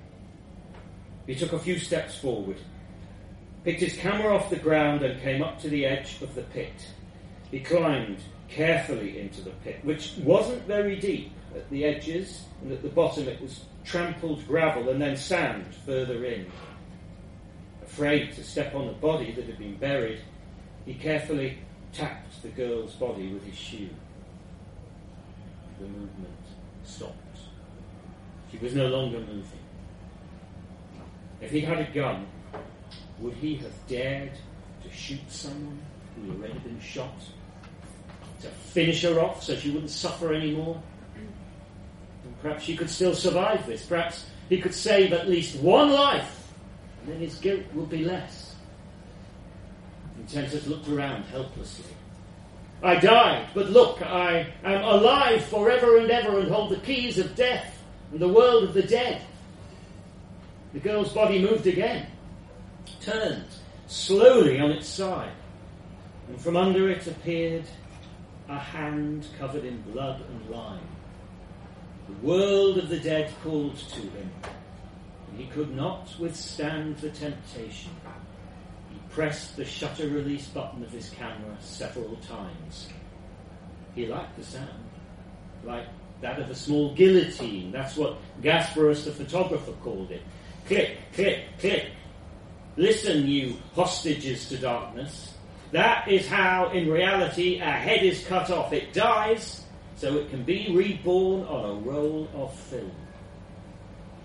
[1.29, 2.57] He took a few steps forward,
[3.63, 6.73] picked his camera off the ground, and came up to the edge of the pit.
[7.51, 12.81] He climbed carefully into the pit, which wasn't very deep at the edges, and at
[12.81, 16.51] the bottom it was trampled gravel and then sand further in.
[17.85, 20.23] Afraid to step on the body that had been buried,
[20.87, 21.59] he carefully
[21.93, 23.91] tapped the girl's body with his shoe.
[25.79, 26.39] The movement
[26.85, 27.39] stopped.
[28.51, 29.58] She was no longer moving.
[31.41, 32.27] If he had a gun,
[33.21, 34.33] would he have dared
[34.83, 35.79] to shoot someone
[36.15, 37.15] who had already been shot?
[38.41, 40.81] To finish her off so she wouldn't suffer anymore?
[41.17, 43.85] And perhaps she could still survive this.
[43.85, 46.53] Perhaps he could save at least one life,
[47.03, 48.55] and then his guilt would be less.
[50.19, 51.95] Vincentas looked around helplessly.
[52.83, 57.35] I died, but look, I am alive forever and ever and hold the keys of
[57.35, 59.21] death and the world of the dead.
[60.73, 62.07] The girl's body moved again,
[63.01, 63.47] turned
[63.87, 65.33] slowly on its side,
[66.29, 67.65] and from under it appeared
[68.49, 70.87] a hand covered in blood and lime.
[72.07, 74.31] The world of the dead called to him,
[75.31, 77.93] and he could not withstand the temptation
[78.91, 82.89] He pressed the shutter release button of his camera several times.
[83.95, 84.85] He liked the sound,
[85.65, 85.87] like
[86.21, 87.73] that of a small guillotine.
[87.73, 90.23] That's what Gasparus the photographer called it.
[90.69, 91.87] Click, click, click.
[92.77, 95.33] Listen, you hostages to darkness.
[95.73, 98.71] That is how, in reality, a head is cut off.
[98.75, 99.65] It dies
[99.97, 102.93] so it can be reborn on a roll of film.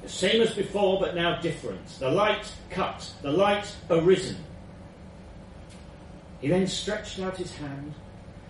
[0.01, 1.87] The same as before, but now different.
[1.99, 4.35] The light cut, the light arisen.
[6.41, 7.93] He then stretched out his hand,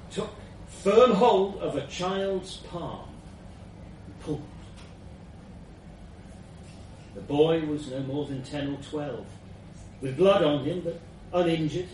[0.09, 0.31] took
[0.67, 3.07] firm hold of a child's palm,
[4.07, 4.41] and pulled.
[7.15, 9.25] The boy was no more than ten or twelve,
[10.01, 10.99] with blood on him, but
[11.33, 11.89] uninjured.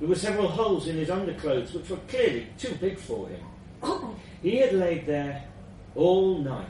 [0.00, 3.40] There were several holes in his underclothes, which were clearly too big for him.
[4.42, 5.44] He had laid there
[5.94, 6.66] all night,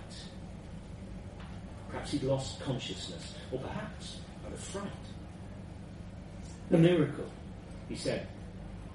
[1.93, 4.91] Perhaps he'd lost consciousness, or perhaps out of fright.
[6.71, 7.31] A miracle,
[7.89, 8.27] he said,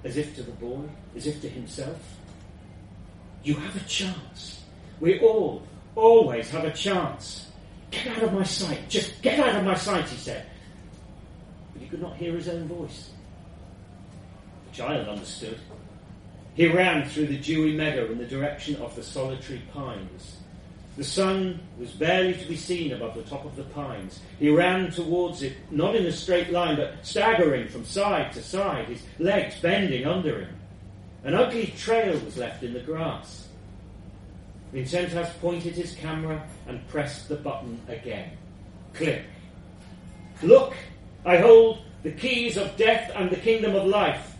[0.02, 0.82] as if to the boy,
[1.16, 2.18] as if to himself.
[3.44, 4.64] You have a chance.
[4.98, 5.62] We all,
[5.94, 7.47] always have a chance.
[7.90, 8.88] Get out of my sight.
[8.88, 10.46] Just get out of my sight, he said.
[11.72, 13.10] But he could not hear his own voice.
[14.70, 15.58] The child understood.
[16.54, 20.38] He ran through the dewy meadow in the direction of the solitary pines.
[20.96, 24.18] The sun was barely to be seen above the top of the pines.
[24.40, 28.86] He ran towards it, not in a straight line, but staggering from side to side,
[28.86, 30.56] his legs bending under him.
[31.22, 33.47] An ugly trail was left in the grass.
[34.72, 38.30] Vincentas pointed his camera and pressed the button again.
[38.94, 39.22] Click.
[40.42, 40.74] Look,
[41.24, 44.36] I hold the keys of death and the kingdom of life.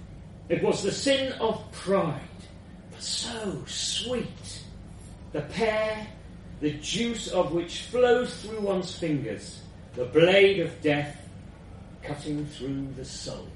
[0.49, 2.21] It was the sin of pride,
[2.91, 4.62] but so sweet.
[5.33, 6.07] The pear,
[6.61, 9.61] the juice of which flows through one's fingers,
[9.95, 11.29] the blade of death
[12.03, 13.47] cutting through the soul.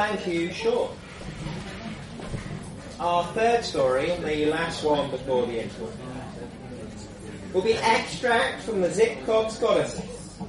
[0.00, 0.88] Thank you, Sean.
[2.98, 5.92] Our third story, the last one before the intro,
[7.52, 10.40] will be extract from the Zitkov's Goddesses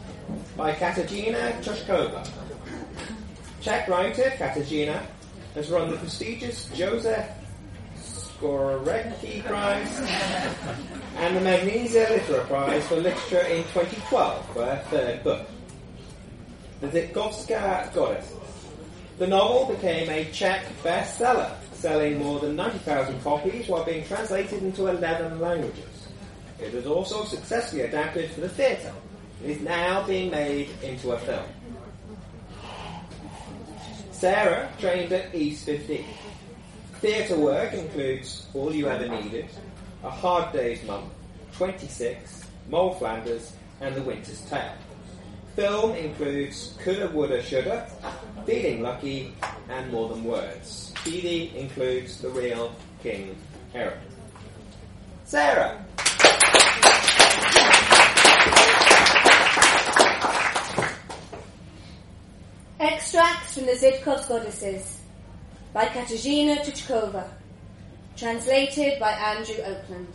[0.55, 2.25] by Katarzyna Tučková.
[3.59, 5.03] Czech writer Katarzyna
[5.53, 7.27] has run the prestigious Joseph
[7.99, 9.99] Škvorecký Prize
[11.17, 15.45] and the Magnesia Litera Prize for Literature in 2012 for her third book,
[16.79, 18.50] The Zitkovska Goddesses.
[19.21, 24.87] The novel became a Czech bestseller, selling more than 90,000 copies while being translated into
[24.87, 26.07] 11 languages.
[26.59, 28.91] It was also successfully adapted for the theatre
[29.43, 31.45] and is now being made into a film.
[34.11, 36.03] Sarah trained at East 15.
[36.93, 39.49] Theatre work includes All You Ever Needed,
[40.03, 41.13] A Hard Day's Month,
[41.57, 44.73] 26, Moll Flanders, and The Winter's Tale.
[45.55, 47.85] Film includes Coulda, Woulda, Shoulda,
[48.45, 49.33] Feeling Lucky,
[49.69, 50.93] and More Than Words.
[51.03, 52.73] CD includes The Real
[53.03, 53.35] King
[53.71, 53.99] Herod.
[55.25, 55.85] Sarah!
[62.79, 65.01] Extracts from the Zitkov's Goddesses
[65.73, 67.27] by Katarzyna Tučková.
[68.17, 70.09] Translated by Andrew Oakland.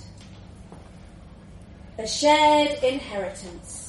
[1.99, 3.86] A shared inheritance.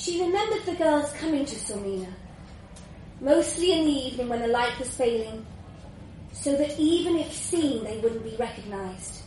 [0.00, 2.10] She remembered the girls coming to Sormina,
[3.20, 5.44] mostly in the evening when the light was failing,
[6.32, 9.20] so that even if seen, they wouldn't be recognized.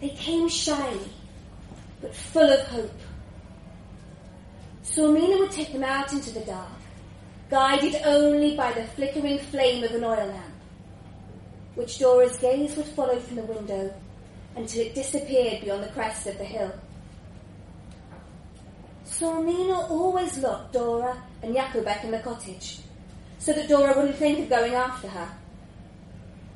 [0.00, 1.08] They came shyly,
[2.00, 2.98] but full of hope.
[4.82, 6.80] Sormina would take them out into the dark,
[7.48, 10.54] guided only by the flickering flame of an oil lamp,
[11.76, 13.94] which Dora's gaze would follow from the window
[14.56, 16.72] until it disappeared beyond the crest of the hill.
[19.20, 22.78] Sormina always locked Dora and Jakobek in the cottage,
[23.38, 25.28] so that Dora wouldn't think of going after her.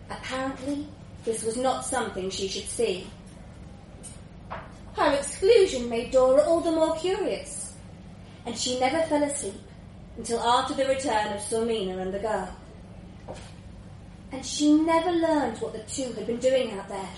[0.08, 0.86] Apparently,
[1.26, 3.06] this was not something she should see.
[4.94, 7.74] Her exclusion made Dora all the more curious,
[8.46, 9.60] and she never fell asleep
[10.16, 12.48] until after the return of Sormina and the girl.
[14.32, 17.10] And she never learned what the two had been doing out there.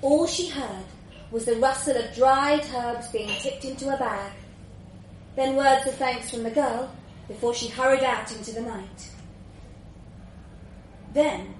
[0.00, 0.86] All she heard
[1.30, 4.32] was the rustle of dried herbs being tipped into a bag,
[5.36, 6.90] then words of thanks from the girl
[7.26, 9.10] before she hurried out into the night.
[11.12, 11.54] Then,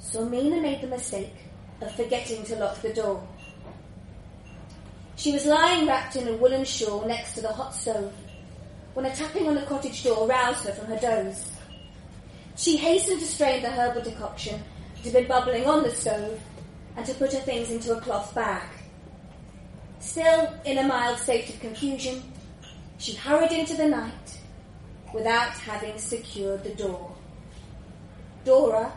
[0.00, 1.34] Sormina made the mistake
[1.80, 3.26] of forgetting to lock the door.
[5.16, 8.12] She was lying wrapped in a woolen shawl next to the hot stove
[8.94, 11.50] when a tapping on the cottage door roused her from her doze.
[12.56, 14.60] She hastened to strain the herbal decoction
[14.96, 16.40] that had been bubbling on the stove
[16.96, 18.62] and to put her things into a cloth bag.
[20.00, 22.22] Still in a mild state of confusion,
[22.98, 24.38] she hurried into the night
[25.12, 27.14] without having secured the door.
[28.44, 28.92] Dora,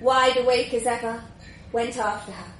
[0.00, 1.22] wide awake as ever,
[1.72, 2.52] went after her.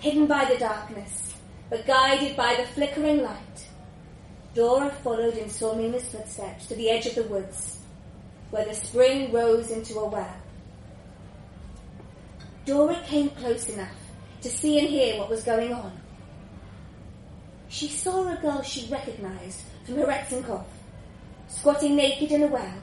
[0.00, 1.34] Hidden by the darkness,
[1.70, 3.66] but guided by the flickering light,
[4.54, 7.78] Dora followed in Sormina's footsteps to the edge of the woods,
[8.50, 10.36] where the spring rose into a well.
[12.66, 13.96] Dora came close enough
[14.42, 16.01] to see and hear what was going on.
[17.72, 20.66] She saw a girl she recognized from her Retzenkopf,
[21.48, 22.82] squatting naked in a well,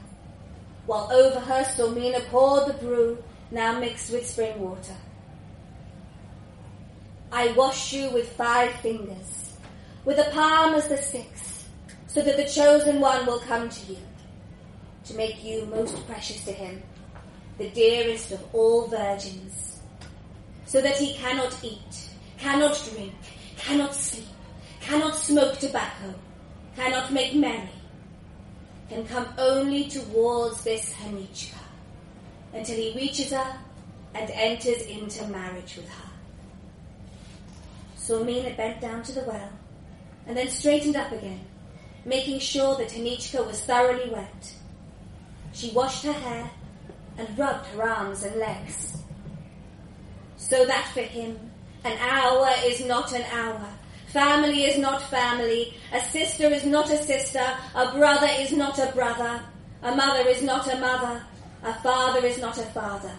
[0.84, 3.22] while over her Sormina poured the brew
[3.52, 4.96] now mixed with spring water.
[7.30, 9.52] I wash you with five fingers,
[10.04, 11.68] with a palm as the sixth,
[12.08, 13.98] so that the chosen one will come to you,
[15.04, 16.82] to make you most precious to him,
[17.58, 19.78] the dearest of all virgins,
[20.66, 23.14] so that he cannot eat, cannot drink,
[23.56, 24.26] cannot sleep,
[24.90, 26.12] cannot smoke tobacco,
[26.74, 27.70] cannot make merry,
[28.88, 31.62] can come only towards this Hanichka
[32.52, 33.56] until he reaches her
[34.16, 36.10] and enters into marriage with her.
[37.96, 39.52] Sormina bent down to the well
[40.26, 41.44] and then straightened up again,
[42.04, 44.52] making sure that Hanichka was thoroughly wet.
[45.52, 46.50] She washed her hair
[47.16, 48.96] and rubbed her arms and legs.
[50.36, 51.38] So that for him,
[51.84, 53.68] an hour is not an hour.
[54.12, 55.74] Family is not family.
[55.92, 57.46] A sister is not a sister.
[57.74, 59.40] A brother is not a brother.
[59.82, 61.22] A mother is not a mother.
[61.62, 63.14] A father is not a father.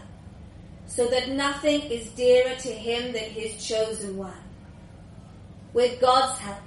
[0.87, 4.43] So that nothing is dearer to him than his chosen one.
[5.73, 6.59] With God's help,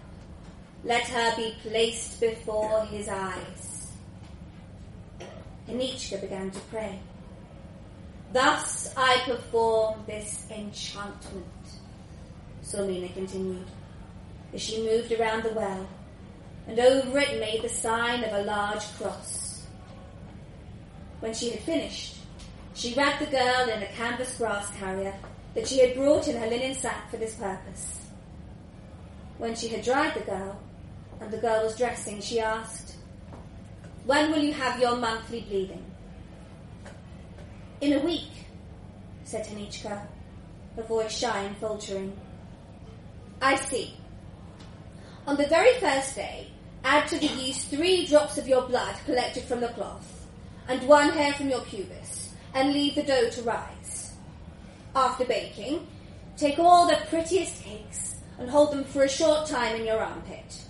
[0.85, 3.93] let her be placed before his eyes.
[5.69, 6.99] Anichka began to pray.
[8.33, 11.45] Thus I perform this enchantment,
[12.63, 13.67] Sormina continued,
[14.55, 15.87] as she moved around the well,
[16.69, 19.67] and over it made the sign of a large cross.
[21.21, 22.17] When she had finished,
[22.75, 25.15] she wrapped the girl in a canvas grass carrier
[25.55, 28.07] that she had brought in her linen sack for this purpose.
[29.39, 30.61] When she had dried the girl,
[31.21, 32.95] and the girl was dressing, she asked,
[34.05, 35.85] When will you have your monthly bleeding?
[37.81, 38.31] In a week,
[39.25, 40.07] said Hanichka,
[40.77, 42.17] her voice shy and faltering.
[43.41, 43.95] I see.
[45.27, 46.49] On the very first day,
[46.85, 50.27] add to the yeast three drops of your blood collected from the cloth,
[50.69, 54.13] and one hair from your pubis, and leave the dough to rise.
[54.95, 55.87] After baking,
[56.37, 60.61] take all the prettiest cakes and hold them for a short time in your armpit.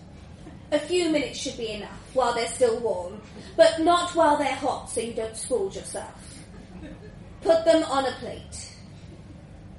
[0.70, 3.20] A few minutes should be enough while they're still warm,
[3.56, 6.44] but not while they're hot so you don't scald yourself.
[7.42, 8.72] Put them on a plate.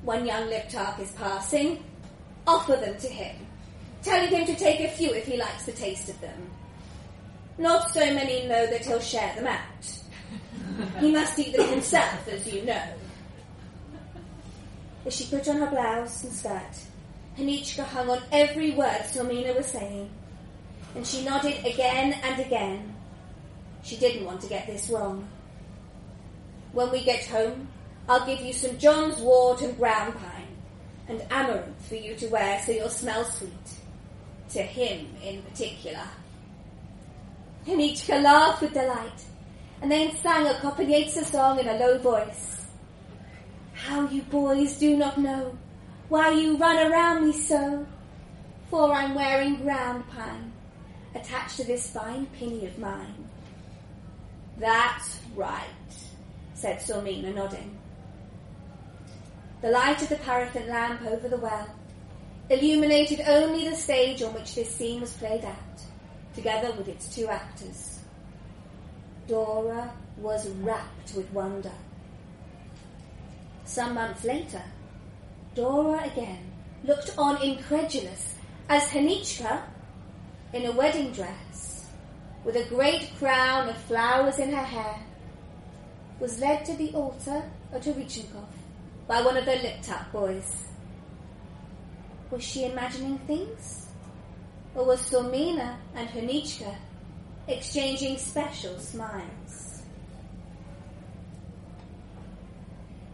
[0.04, 1.82] When young Liptak is passing,
[2.46, 3.45] offer them to him,
[4.06, 6.50] telling him to take a few if he likes the taste of them.
[7.58, 10.02] Not so many know that he'll share them out.
[11.00, 12.84] He must eat them himself, as you know.
[15.06, 16.78] As she put on her blouse and skirt,
[17.38, 20.10] Hanichka hung on every word Sormina was saying,
[20.96, 22.96] and she nodded again and again.
[23.84, 25.28] She didn't want to get this wrong.
[26.74, 27.70] When we get home,
[28.10, 30.58] I'll give you some John's wort and ground pine,
[31.08, 33.85] and amaranth for you to wear so you'll smell sweet.
[34.50, 36.08] To him in particular.
[37.68, 39.26] And Hanichka laughed with delight,
[39.82, 42.68] and then sang a Kopanyetsa song in a low voice.
[43.74, 45.58] How you boys do not know
[46.10, 47.86] why you run around me so?
[48.70, 50.52] For I'm wearing ground pine
[51.16, 53.28] attached to this fine pinny of mine.
[54.58, 55.64] That's right,
[56.54, 57.78] said Sormina, nodding.
[59.62, 61.68] The light of the paraffin lamp over the well
[62.50, 65.82] illuminated only the stage on which this scene was played out,
[66.36, 68.00] together with its two actors.
[69.28, 71.72] Dora was rapt with wonder.
[73.66, 74.62] Some months later,
[75.56, 76.52] Dora again
[76.84, 78.36] looked on incredulous
[78.70, 79.64] as Hanichka,
[80.54, 81.90] in a wedding dress,
[82.44, 85.00] with a great crown of flowers in her hair,
[86.20, 87.44] was led to the altar
[87.74, 88.46] of Turichenkov
[89.08, 90.65] by one of the Liptak boys.
[92.32, 93.88] Was she imagining things?
[94.76, 96.76] Or was Sormina and Hanichka
[97.48, 99.84] exchanging special smiles?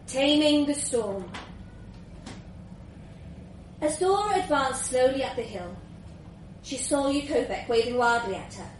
[0.06, 1.30] Taming the Storm
[3.82, 5.76] as Dora advanced slowly up the hill,
[6.62, 8.70] she saw Yukovek waving wildly at her.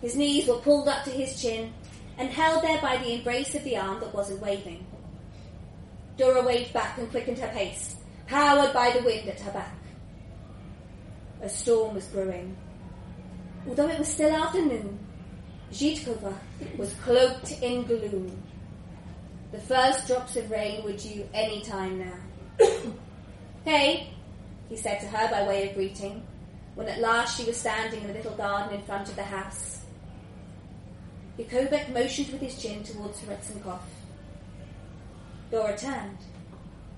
[0.00, 1.74] His knees were pulled up to his chin
[2.16, 4.86] and held there by the embrace of the arm that wasn't waving.
[6.16, 7.96] Dora waved back and quickened her pace,
[8.30, 9.74] powered by the wind at her back.
[11.42, 12.56] A storm was brewing.
[13.66, 15.00] Although it was still afternoon,
[15.72, 16.34] Žítková
[16.76, 18.40] was cloaked in gloom.
[19.50, 22.66] The first drops of rain were due any time now.
[23.62, 24.14] Hey,
[24.70, 26.22] he said to her by way of greeting,
[26.74, 29.82] when at last she was standing in the little garden in front of the house.
[31.38, 33.80] Yukovek motioned with his chin towards Retzenkov.
[35.50, 36.16] Dora turned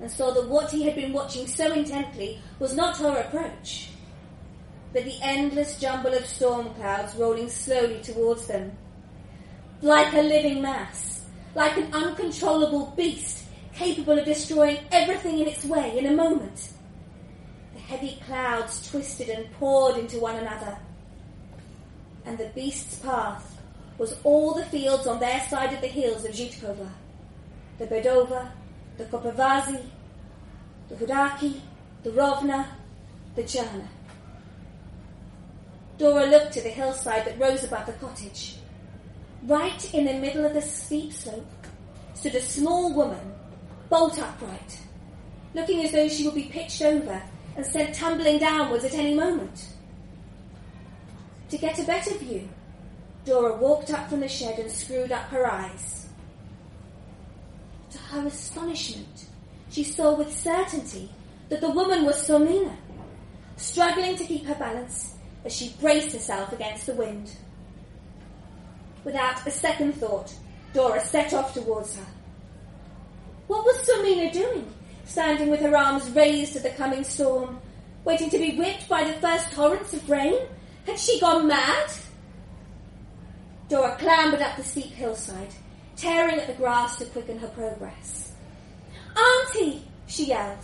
[0.03, 3.91] and saw that what he had been watching so intently was not her approach,
[4.93, 8.77] but the endless jumble of storm clouds rolling slowly towards them.
[9.81, 11.25] Like a living mass,
[11.55, 13.45] like an uncontrollable beast
[13.75, 16.73] capable of destroying everything in its way in a moment.
[17.75, 20.79] The heavy clouds twisted and poured into one another.
[22.25, 23.57] And the beast's path
[23.99, 26.91] was all the fields on their side of the hills of Žítková,
[27.79, 28.51] the Bedova,
[28.99, 29.81] the Kopavazi,
[30.93, 31.61] the Hudaki,
[32.03, 32.67] the Rovna,
[33.35, 33.87] the Cherna.
[35.97, 38.57] Dora looked to the hillside that rose above the cottage.
[39.45, 41.47] Right in the middle of the steep slope
[42.15, 43.33] stood a small woman,
[43.89, 44.81] bolt upright,
[45.55, 47.23] looking as though she would be pitched over
[47.57, 49.69] and sent tumbling downwards at any moment.
[51.51, 52.49] To get a better view,
[53.25, 56.09] Dora walked up from the shed and screwed up her eyes.
[57.91, 59.27] To her astonishment,
[59.73, 61.09] she saw with certainty
[61.49, 62.77] that the woman was Sormina,
[63.57, 65.15] struggling to keep her balance
[65.45, 67.35] as she braced herself against the wind.
[69.03, 70.33] Without a second thought,
[70.75, 72.07] Dora set off towards her.
[73.47, 74.73] What was Sormina doing,
[75.05, 77.59] standing with her arms raised to the coming storm,
[78.05, 80.39] waiting to be whipped by the first torrents of rain?
[80.87, 81.91] Had she gone mad?
[83.69, 85.55] Dora clambered up the steep hillside,
[85.97, 88.32] tearing at the grass to quicken her progress.
[89.17, 89.85] Auntie!
[90.07, 90.59] she yelled.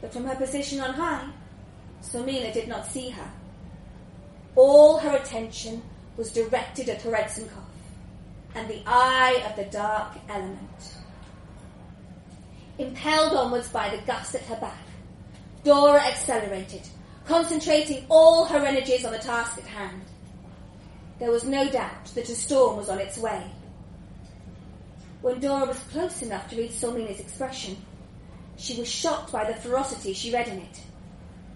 [0.00, 1.28] But from her position on high,
[2.02, 3.30] Sormina did not see her.
[4.54, 5.82] All her attention
[6.16, 7.64] was directed at Teretsinkov
[8.54, 10.94] and the eye of the dark element.
[12.78, 14.78] Impelled onwards by the gust at her back,
[15.64, 16.82] Dora accelerated,
[17.24, 20.02] concentrating all her energies on the task at hand.
[21.18, 23.44] There was no doubt that a storm was on its way.
[25.24, 27.78] When Dora was close enough to read Sormina's expression,
[28.58, 30.80] she was shocked by the ferocity she read in it.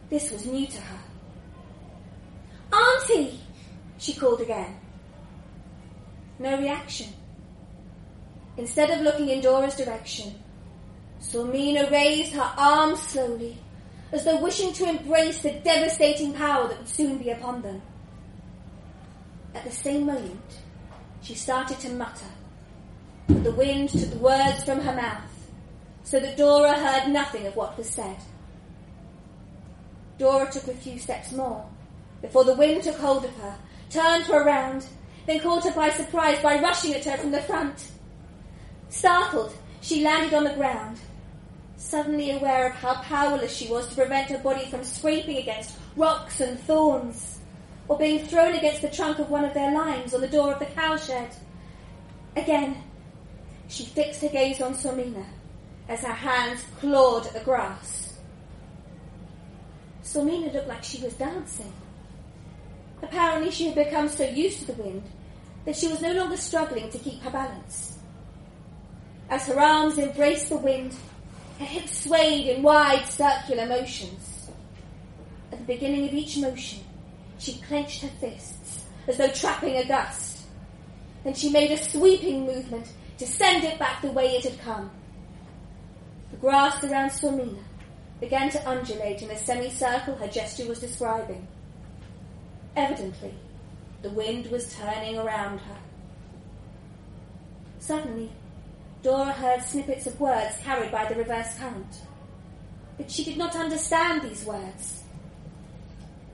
[0.08, 0.98] This was new to her.
[2.72, 3.38] Auntie!
[3.98, 4.74] she called again.
[6.38, 7.08] No reaction.
[8.56, 10.42] Instead of looking in Dora's direction,
[11.20, 13.58] Sormina raised her arms slowly,
[14.12, 17.82] as though wishing to embrace the devastating power that would soon be upon them.
[19.54, 20.58] At the same moment,
[21.20, 22.32] she started to mutter,
[23.28, 25.50] but the wind took the words from her mouth,
[26.02, 28.16] so that Dora heard nothing of what was said.
[30.18, 31.64] Dora took a few steps more
[32.20, 33.54] before the wind took hold of her,
[33.90, 34.86] turned her around,
[35.26, 37.90] then caught her by surprise by rushing at her from the front.
[38.88, 40.98] Startled, she landed on the ground,
[41.76, 46.40] suddenly aware of how powerless she was to prevent her body from scraping against rocks
[46.40, 47.38] and thorns,
[47.86, 50.58] or being thrown against the trunk of one of their limes on the door of
[50.58, 51.30] the cowshed.
[52.36, 52.82] Again,
[53.68, 55.24] she fixed her gaze on Sormina
[55.88, 58.18] as her hands clawed at the grass.
[60.02, 61.72] Sormina looked like she was dancing.
[63.02, 65.02] Apparently, she had become so used to the wind
[65.64, 67.98] that she was no longer struggling to keep her balance.
[69.30, 70.94] As her arms embraced the wind,
[71.58, 74.50] her hips swayed in wide circular motions.
[75.52, 76.80] At the beginning of each motion,
[77.38, 80.46] she clenched her fists as though trapping a gust.
[81.24, 82.86] Then she made a sweeping movement
[83.18, 84.90] to send it back the way it had come.
[86.30, 87.62] The grass around Sormina
[88.20, 91.46] began to undulate in the semicircle her gesture was describing.
[92.76, 93.34] Evidently,
[94.02, 95.76] the wind was turning around her.
[97.80, 98.30] Suddenly,
[99.02, 102.02] Dora heard snippets of words carried by the reverse current.
[102.96, 105.02] But she did not understand these words.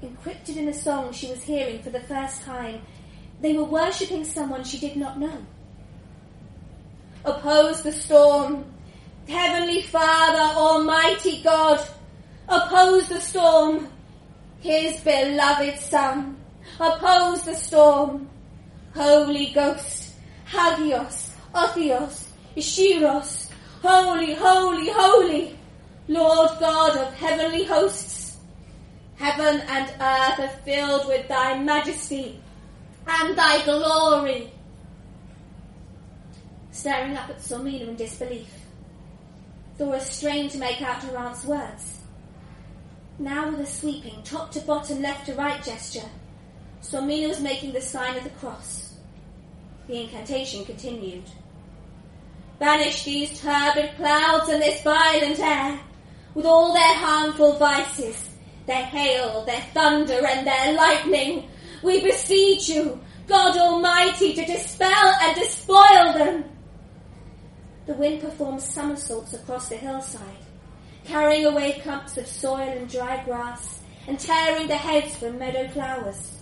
[0.02, 2.82] Encrypted in a song she was hearing for the first time,
[3.40, 5.44] they were worshipping someone she did not know.
[7.24, 8.64] Oppose the storm,
[9.26, 11.80] Heavenly Father, Almighty God,
[12.48, 13.88] oppose the storm,
[14.60, 16.36] His beloved Son,
[16.78, 18.28] oppose the storm,
[18.94, 20.14] Holy Ghost,
[20.44, 23.48] Hagios, Othios, Ishiros,
[23.82, 25.58] holy, holy, holy,
[26.08, 28.36] Lord God of heavenly hosts.
[29.16, 32.40] Heaven and earth are filled with thy majesty
[33.06, 34.53] and thy glory.
[36.74, 38.52] Staring up at Sormina in disbelief,
[39.78, 42.00] Dora strained to make out her aunt's words.
[43.16, 46.08] Now with a sweeping top to bottom, left to right gesture,
[46.82, 48.96] Sormina was making the sign of the cross.
[49.86, 51.22] The incantation continued.
[52.58, 55.78] Banish these turbid clouds and this violent air,
[56.34, 58.30] with all their harmful vices,
[58.66, 61.48] their hail, their thunder, and their lightning.
[61.84, 66.43] We beseech you, God Almighty, to dispel and despoil them.
[67.86, 70.20] The wind performed somersaults across the hillside,
[71.04, 76.38] carrying away clumps of soil and dry grass, and tearing the heads from meadow flowers.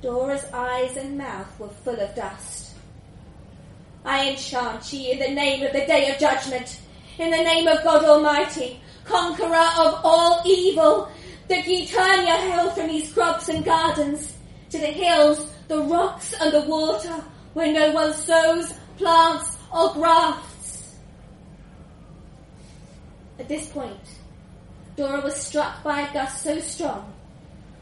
[0.00, 2.74] Dora's eyes and mouth were full of dust.
[4.04, 6.80] I enchant ye in the name of the day of judgment,
[7.18, 11.08] in the name of God Almighty, conqueror of all evil,
[11.48, 14.34] that ye turn your hail from these crops and gardens
[14.70, 17.22] to the hills, the rocks, and the water,
[17.54, 20.96] where no one sows, plants, or grafts.
[23.38, 24.00] At this point,
[24.96, 27.12] Dora was struck by a gust so strong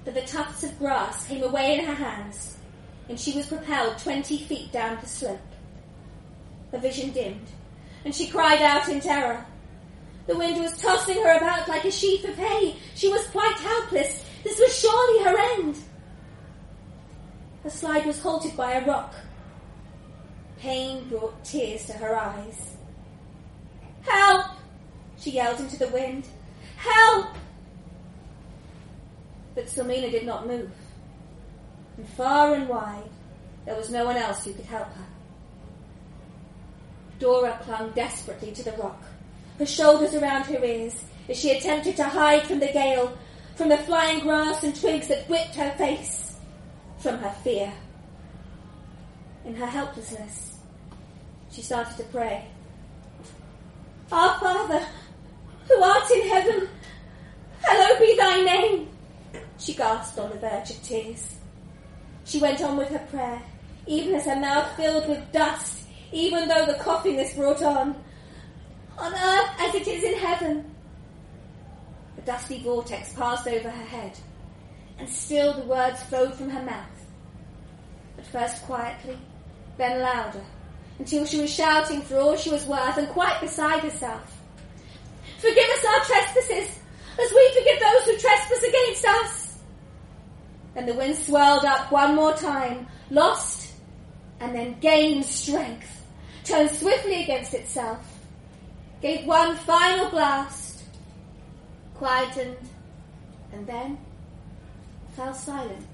[0.04, 2.56] that the tufts of grass came away in her hands,
[3.08, 5.40] and she was propelled twenty feet down the slope.
[6.72, 7.48] Her vision dimmed,
[8.04, 9.44] and she cried out in terror.
[10.26, 12.76] The wind was tossing her about like a sheaf of hay.
[12.94, 14.24] She was quite helpless.
[14.44, 15.76] This was surely her end.
[17.64, 19.12] Her slide was halted by a rock.
[20.60, 22.76] Pain brought tears to her eyes.
[24.02, 24.46] Help!
[25.18, 26.26] She yelled into the wind.
[26.76, 27.28] Help!
[29.54, 30.70] But Sulmina did not move.
[31.96, 33.08] And far and wide,
[33.64, 35.06] there was no one else who could help her.
[37.18, 39.02] Dora clung desperately to the rock,
[39.58, 43.16] her shoulders around her ears, as she attempted to hide from the gale,
[43.56, 46.36] from the flying grass and twigs that whipped her face,
[46.98, 47.72] from her fear.
[49.44, 50.49] In her helplessness,
[51.50, 52.46] she started to pray.
[54.12, 54.84] Our Father,
[55.68, 56.68] who art in heaven,
[57.62, 58.88] hallowed be thy name.
[59.58, 61.36] She gasped on the verge of tears.
[62.24, 63.42] She went on with her prayer,
[63.86, 67.94] even as her mouth filled with dust, even though the coughing brought on.
[68.98, 70.74] On earth as it is in heaven.
[72.16, 74.12] The dusty vortex passed over her head,
[74.98, 77.06] and still the words flowed from her mouth.
[78.18, 79.18] At first quietly,
[79.78, 80.44] then louder,
[81.00, 84.38] until she was shouting for all she was worth and quite beside herself.
[85.38, 86.78] Forgive us our trespasses,
[87.18, 89.58] as we forgive those who trespass against us.
[90.74, 93.72] Then the wind swirled up one more time, lost,
[94.40, 96.04] and then gained strength,
[96.44, 98.06] turned swiftly against itself,
[99.00, 100.82] gave one final blast,
[101.94, 102.58] quietened,
[103.54, 103.96] and then
[105.16, 105.88] fell silent.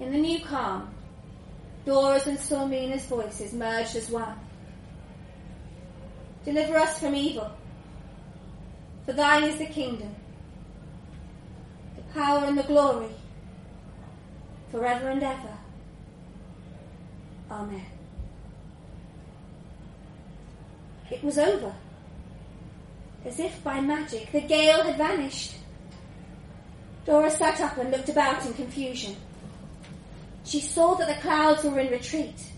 [0.00, 0.93] In the new calm,
[1.84, 4.38] Dora's and Sulmina's voices merged as one.
[6.44, 7.50] Deliver us from evil,
[9.04, 10.14] for thine is the kingdom,
[11.96, 13.10] the power and the glory,
[14.70, 15.56] forever and ever.
[17.50, 17.86] Amen.
[21.10, 21.74] It was over.
[23.24, 25.54] As if by magic, the gale had vanished.
[27.06, 29.16] Dora sat up and looked about in confusion.
[30.44, 32.52] She saw that the clouds were in retreat,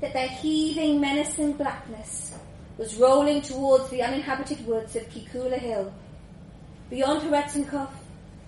[0.00, 2.32] that their heaving, menacing blackness
[2.78, 5.92] was rolling towards the uninhabited woods of Kikula Hill,
[6.88, 7.92] beyond Heretzenkopf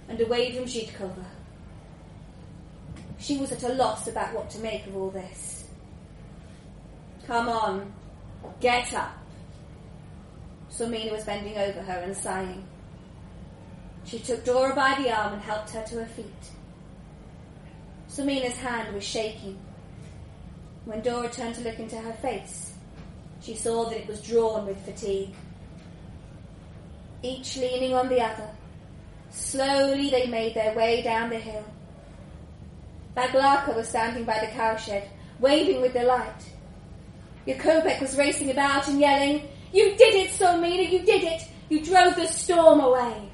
[0.08, 1.24] and away from Žítková.
[3.18, 5.64] She was at a loss about what to make of all this.
[7.26, 7.92] Come on,
[8.60, 9.16] get up.
[10.70, 12.64] Sulmina was bending over her and sighing.
[14.04, 16.50] She took Dora by the arm and helped her to her feet.
[18.12, 19.58] Sulmina's hand was shaking.
[20.84, 22.74] When Dora turned to look into her face,
[23.40, 25.34] she saw that it was drawn with fatigue.
[27.22, 28.50] Each leaning on the other,
[29.30, 31.64] slowly they made their way down the hill.
[33.16, 35.04] Baglarka was standing by the cowshed,
[35.40, 36.44] waving with delight.
[37.46, 41.48] Jakobek was racing about and yelling, You did it, Sulmina, you did it!
[41.70, 43.30] You drove the storm away!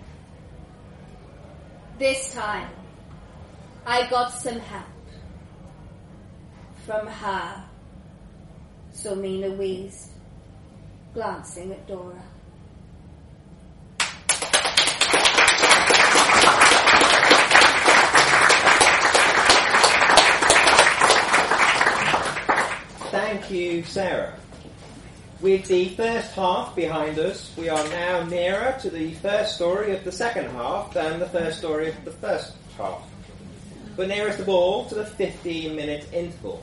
[1.99, 2.69] This time,
[3.91, 4.85] I got some help.
[6.85, 7.65] From her,
[8.95, 10.11] Sulmina wheezed,
[11.15, 12.23] glancing at Dora.
[23.11, 24.39] Thank you, Sarah.
[25.41, 30.05] With the first half behind us, we are now nearer to the first story of
[30.05, 33.01] the second half than the first story of the first half.
[33.99, 36.63] But nearest of all to the 15 minute interval.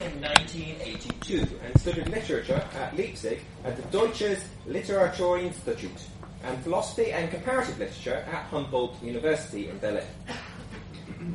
[0.00, 6.02] In 1982 and studied literature at Leipzig at the Deutsches Literaturinstitut
[6.42, 10.08] and philosophy and comparative literature at Humboldt University in Berlin.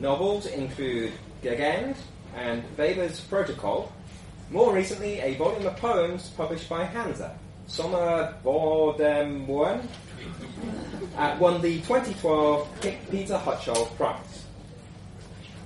[0.02, 1.96] Novels include Gegend
[2.36, 3.90] and Weber's Protocol.
[4.52, 7.32] More recently, a volume of poems published by Hanser,
[7.68, 9.88] Sommer vor dem Mond,
[11.18, 12.68] uh, won the 2012
[13.10, 14.46] Peter Huchel Prize.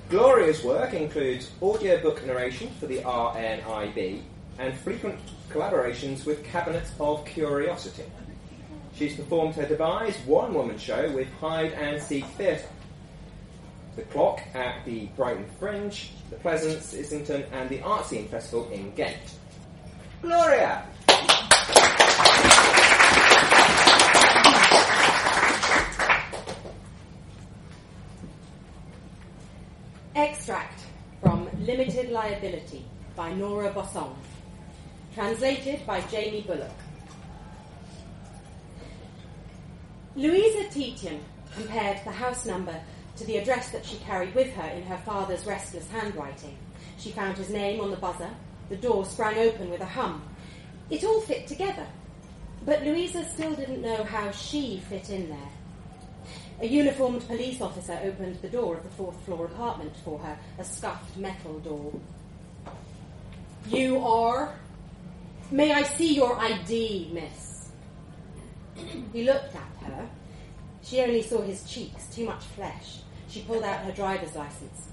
[0.09, 4.21] Gloria's work includes audiobook narration for the RNIB
[4.57, 5.19] and frequent
[5.49, 8.05] collaborations with Cabinet of Curiosity.
[8.95, 12.69] She's performed her devised one woman show with Hide and Seek Theatre.
[13.95, 18.93] the Clock at the Brighton Fringe, the Pleasance, Islington, and the Art Scene Festival in
[18.93, 19.17] Ghent.
[20.21, 20.85] Gloria!
[30.15, 30.81] Extract
[31.21, 34.15] from Limited Liability by Nora Bossong.
[35.13, 36.71] Translated by Jamie Bulloch.
[40.15, 41.19] Louisa Tietjen
[41.53, 42.73] compared the house number
[43.17, 46.57] to the address that she carried with her in her father's restless handwriting.
[46.99, 48.29] She found his name on the buzzer.
[48.69, 50.23] The door sprang open with a hum.
[50.89, 51.85] It all fit together.
[52.65, 55.56] But Louisa still didn't know how she fit in there.
[56.59, 60.63] A uniformed police officer opened the door of the fourth floor apartment for her, a
[60.63, 61.93] scuffed metal door.
[63.69, 64.55] You are?
[65.51, 67.69] May I see your ID, miss?
[69.13, 70.09] He looked at her.
[70.81, 73.01] She only saw his cheeks, too much flesh.
[73.29, 74.87] She pulled out her driver's license.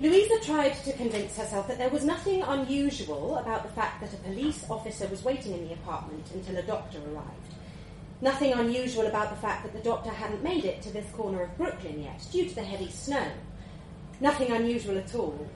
[0.00, 4.22] Louisa tried to convince herself that there was nothing unusual about the fact that a
[4.22, 7.53] police officer was waiting in the apartment until a doctor arrived.
[8.24, 11.58] Nothing unusual about the fact that the doctor hadn't made it to this corner of
[11.58, 13.26] Brooklyn yet, due to the heavy snow.
[14.18, 15.46] Nothing unusual at all.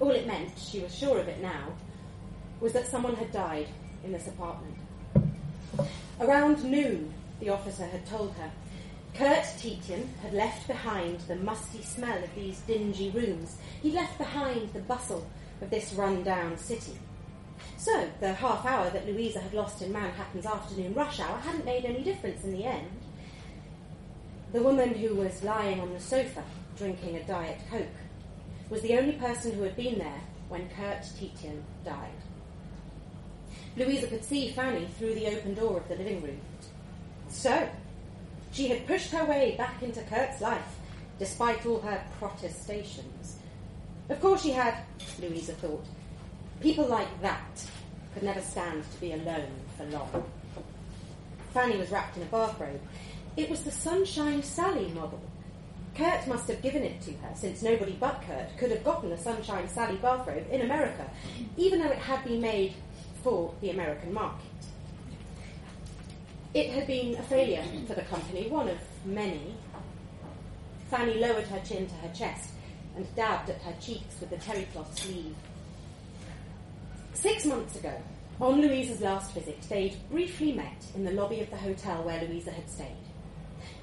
[0.00, 1.68] All it meant, she was sure of it now,
[2.60, 3.68] was that someone had died
[4.02, 4.74] in this apartment.
[6.20, 8.50] Around noon, the officer had told her,
[9.14, 13.56] Kurt Tietjen had left behind the musty smell of these dingy rooms.
[13.84, 15.24] He'd left behind the bustle
[15.62, 16.98] of this run-down city.
[17.76, 21.84] So, the half hour that Louisa had lost in Manhattan's afternoon rush hour hadn't made
[21.84, 22.90] any difference in the end.
[24.52, 26.42] The woman who was lying on the sofa,
[26.76, 27.86] drinking a Diet Coke,
[28.70, 32.10] was the only person who had been there when Kurt Tietjen died.
[33.76, 36.40] Louisa could see Fanny through the open door of the living room.
[37.28, 37.68] So,
[38.52, 40.76] she had pushed her way back into Kurt's life,
[41.18, 43.36] despite all her protestations.
[44.08, 44.74] Of course, she had,
[45.20, 45.84] Louisa thought.
[46.60, 47.64] People like that
[48.14, 50.24] could never stand to be alone for long.
[51.54, 52.80] Fanny was wrapped in a bathrobe.
[53.36, 55.20] It was the Sunshine Sally model.
[55.94, 59.18] Kurt must have given it to her, since nobody but Kurt could have gotten a
[59.18, 61.08] Sunshine Sally bathrobe in America,
[61.56, 62.74] even though it had been made
[63.22, 64.44] for the American market.
[66.54, 69.54] It had been a failure for the company, one of many.
[70.90, 72.50] Fanny lowered her chin to her chest
[72.96, 75.36] and dabbed at her cheeks with the terry cloth sleeve.
[77.20, 78.00] Six months ago,
[78.40, 82.52] on Louisa's last visit, they'd briefly met in the lobby of the hotel where Louisa
[82.52, 82.94] had stayed.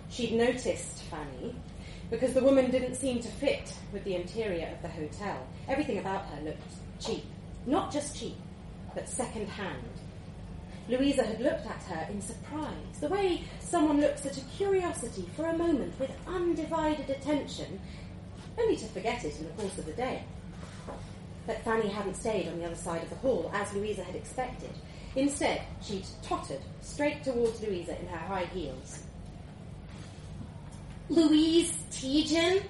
[0.10, 1.54] She'd noticed Fanny
[2.10, 5.46] because the woman didn't seem to fit with the interior of the hotel.
[5.68, 6.62] Everything about her looked
[7.02, 7.26] cheap.
[7.66, 8.38] Not just cheap,
[8.94, 9.84] but second hand.
[10.88, 15.48] Louisa had looked at her in surprise, the way someone looks at a curiosity for
[15.48, 17.82] a moment with undivided attention,
[18.58, 20.24] only to forget it in the course of the day.
[21.46, 24.72] But Fanny hadn't stayed on the other side of the hall, as Louisa had expected.
[25.16, 29.04] Instead, she'd tottered straight towards Louisa in her high heels.
[31.10, 32.64] Louise Tietjen?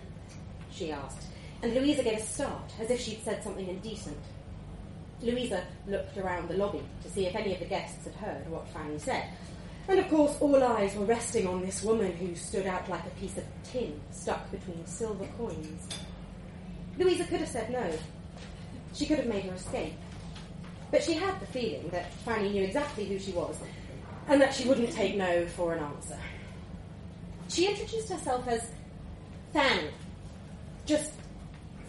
[0.71, 1.27] she asked,
[1.61, 4.17] and Louisa gave a start, as if she'd said something indecent.
[5.21, 8.67] Louisa looked around the lobby to see if any of the guests had heard what
[8.67, 9.23] Fanny said.
[9.87, 13.19] And of course, all eyes were resting on this woman who stood out like a
[13.21, 15.87] piece of tin stuck between silver coins.
[16.97, 17.91] Louisa could have said no.
[18.95, 19.93] She could have made her escape.
[20.89, 23.55] But she had the feeling that Fanny knew exactly who she was
[24.27, 26.17] and that she wouldn't take no for an answer.
[27.49, 28.71] She introduced herself as
[29.53, 29.89] Fan.
[30.85, 31.11] Just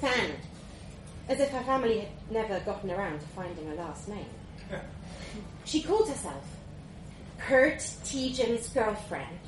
[0.00, 0.32] Fan
[1.28, 4.26] as if her family had never gotten around to finding her last name.
[5.64, 6.44] She called herself
[7.38, 9.40] Kurt Tietjen's girlfriend,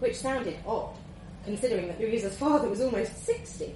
[0.00, 0.96] which sounded odd,
[1.44, 3.74] considering that Louisa's father was almost 60.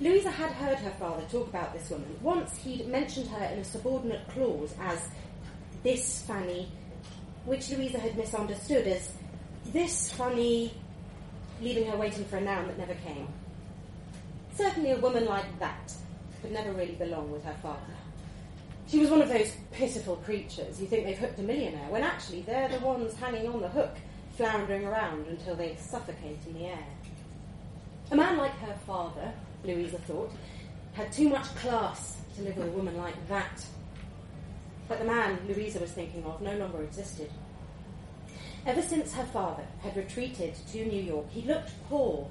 [0.00, 2.16] Louisa had heard her father talk about this woman.
[2.22, 5.08] Once he'd mentioned her in a subordinate clause as
[5.82, 6.68] this Fanny,
[7.44, 9.12] which Louisa had misunderstood as
[9.72, 10.72] this Fanny,
[11.60, 13.26] leaving her waiting for a noun that never came.
[14.54, 15.92] Certainly a woman like that
[16.42, 17.80] could never really belong with her father.
[18.86, 22.42] She was one of those pitiful creatures you think they've hooked a millionaire, when actually
[22.42, 23.96] they're the ones hanging on the hook,
[24.36, 26.86] floundering around until they suffocate in the air.
[28.12, 29.32] A man like her father,
[29.64, 30.30] Louisa thought,
[30.94, 33.64] had too much class to live with a woman like that.
[34.88, 37.30] But the man Louisa was thinking of no longer existed.
[38.66, 42.28] Ever since her father had retreated to New York, he looked poor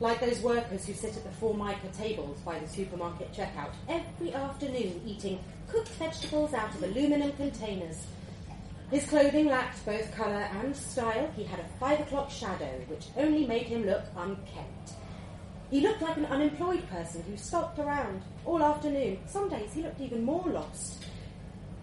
[0.00, 5.00] like those workers who sit at the formica tables by the supermarket checkout every afternoon
[5.06, 8.06] eating cooked vegetables out of aluminum containers.
[8.90, 11.30] His clothing lacked both colour and style.
[11.36, 14.79] He had a five o'clock shadow, which only made him look unkempt.
[15.70, 19.18] He looked like an unemployed person who stopped around all afternoon.
[19.26, 21.04] Some days he looked even more lost,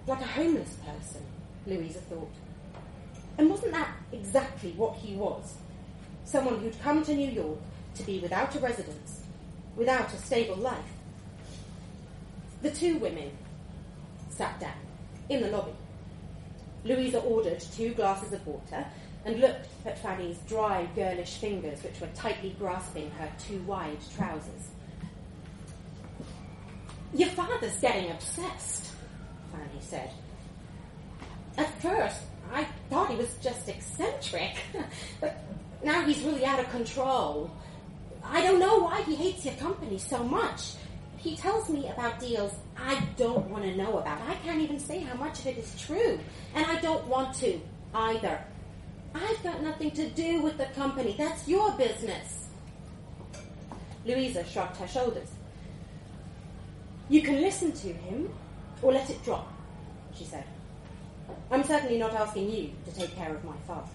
[0.06, 1.22] like a homeless person,
[1.66, 2.34] Louisa thought.
[3.38, 5.56] And wasn't that exactly what he was?
[6.26, 7.60] Someone who'd come to New York
[7.96, 9.22] to be without a residence,
[9.78, 10.92] without a stable life.
[12.62, 13.32] The two women
[14.30, 14.74] sat down
[15.30, 15.72] in the lobby.
[16.84, 18.86] Louisa ordered two glasses of water
[19.28, 24.70] and looked at Fanny's dry, girlish fingers, which were tightly grasping her too wide trousers.
[27.14, 28.94] Your father's getting obsessed,
[29.52, 30.12] Fanny said.
[31.58, 32.22] At first,
[32.54, 34.56] I thought he was just eccentric,
[35.20, 35.44] but
[35.84, 37.52] now he's really out of control.
[38.24, 40.76] I don't know why he hates your company so much.
[41.18, 44.22] He tells me about deals I don't want to know about.
[44.22, 46.18] I can't even say how much of it is true,
[46.56, 47.60] and I don't want to
[47.94, 48.40] either.
[49.24, 51.16] I've got nothing to do with the company.
[51.18, 52.48] That's your business.
[54.06, 55.30] Louisa shrugged her shoulders.
[57.10, 58.30] You can listen to him
[58.82, 59.52] or let it drop,
[60.16, 60.44] she said.
[61.52, 63.90] I'm certainly not asking you to take care of my father.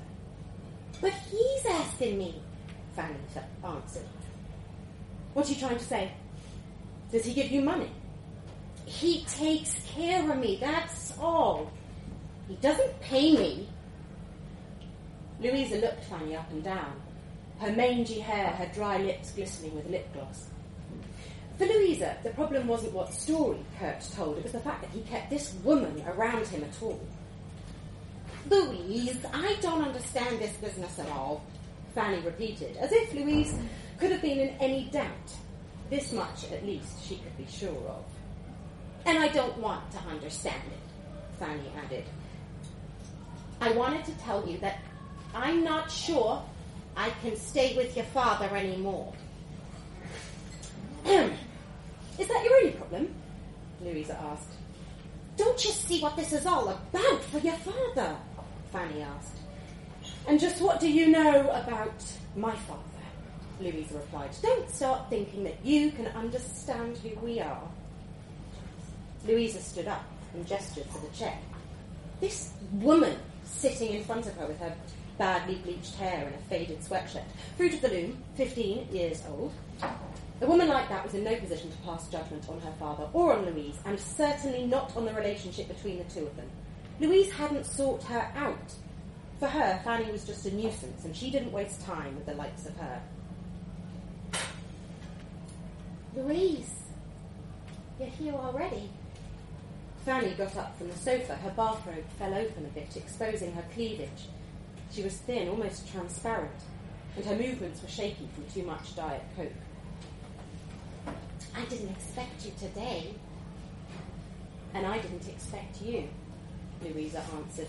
[1.00, 2.40] But he's asking me,
[2.94, 3.14] Fanny
[3.64, 4.06] answered.
[5.34, 6.12] What's he trying to say?
[7.10, 7.90] Does he give you money?
[8.84, 11.70] He takes care of me, that's all.
[12.48, 13.68] He doesn't pay me.
[15.42, 16.92] Louisa looked Fanny up and down,
[17.58, 20.46] her mangy hair, her dry lips glistening with lip gloss.
[21.58, 25.02] For Louisa, the problem wasn't what story Kurt told, it was the fact that he
[25.02, 27.00] kept this woman around him at all.
[28.48, 31.42] Louise, I don't understand this business at all,
[31.94, 33.54] Fanny repeated, as if Louise
[33.98, 35.08] could have been in any doubt.
[35.90, 38.04] This much, at least, she could be sure of.
[39.04, 42.04] And I don't want to understand it, Fanny added.
[43.60, 44.80] I wanted to tell you that
[45.34, 46.42] I'm not sure
[46.96, 49.12] I can stay with your father anymore.
[51.04, 51.32] is
[52.18, 53.14] that your only problem?
[53.80, 54.52] Louisa asked.
[55.36, 58.16] Don't you see what this is all about for your father?
[58.70, 59.36] Fanny asked.
[60.28, 62.04] And just what do you know about
[62.36, 62.82] my father?
[63.60, 64.30] Louisa replied.
[64.42, 67.62] Don't start thinking that you can understand who we are.
[69.26, 70.04] Louisa stood up
[70.34, 71.38] and gestured for the chair.
[72.20, 74.74] This woman sitting in front of her with her
[75.18, 77.24] badly bleached hair and a faded sweatshirt,
[77.56, 79.52] fruit of the loom, 15 years old.
[80.40, 83.34] A woman like that was in no position to pass judgment on her father or
[83.34, 86.48] on Louise, and certainly not on the relationship between the two of them.
[87.00, 88.74] Louise hadn't sought her out.
[89.38, 92.66] For her, Fanny was just a nuisance, and she didn't waste time with the likes
[92.66, 93.02] of her.
[96.16, 96.74] Louise,
[97.98, 98.90] you're here already.
[100.04, 101.36] Fanny got up from the sofa.
[101.36, 104.28] Her bathrobe fell open a bit, exposing her cleavage.
[104.92, 106.50] She was thin, almost transparent,
[107.16, 109.52] and her movements were shaky from too much Diet Coke.
[111.54, 113.14] I didn't expect you today.
[114.74, 116.08] And I didn't expect you,
[116.82, 117.68] Louisa answered.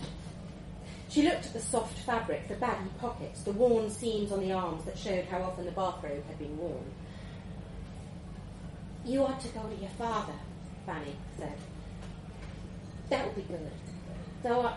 [1.08, 4.84] She looked at the soft fabric, the baggy pockets, the worn seams on the arms
[4.84, 6.84] that showed how often the bathrobe had been worn.
[9.04, 10.32] You ought to go to your father,
[10.86, 11.56] Fanny said.
[13.10, 13.70] That would be good.
[14.42, 14.76] Though I,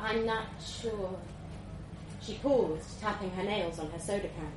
[0.00, 1.18] I'm not sure.
[2.26, 4.52] She paused, tapping her nails on her soda can.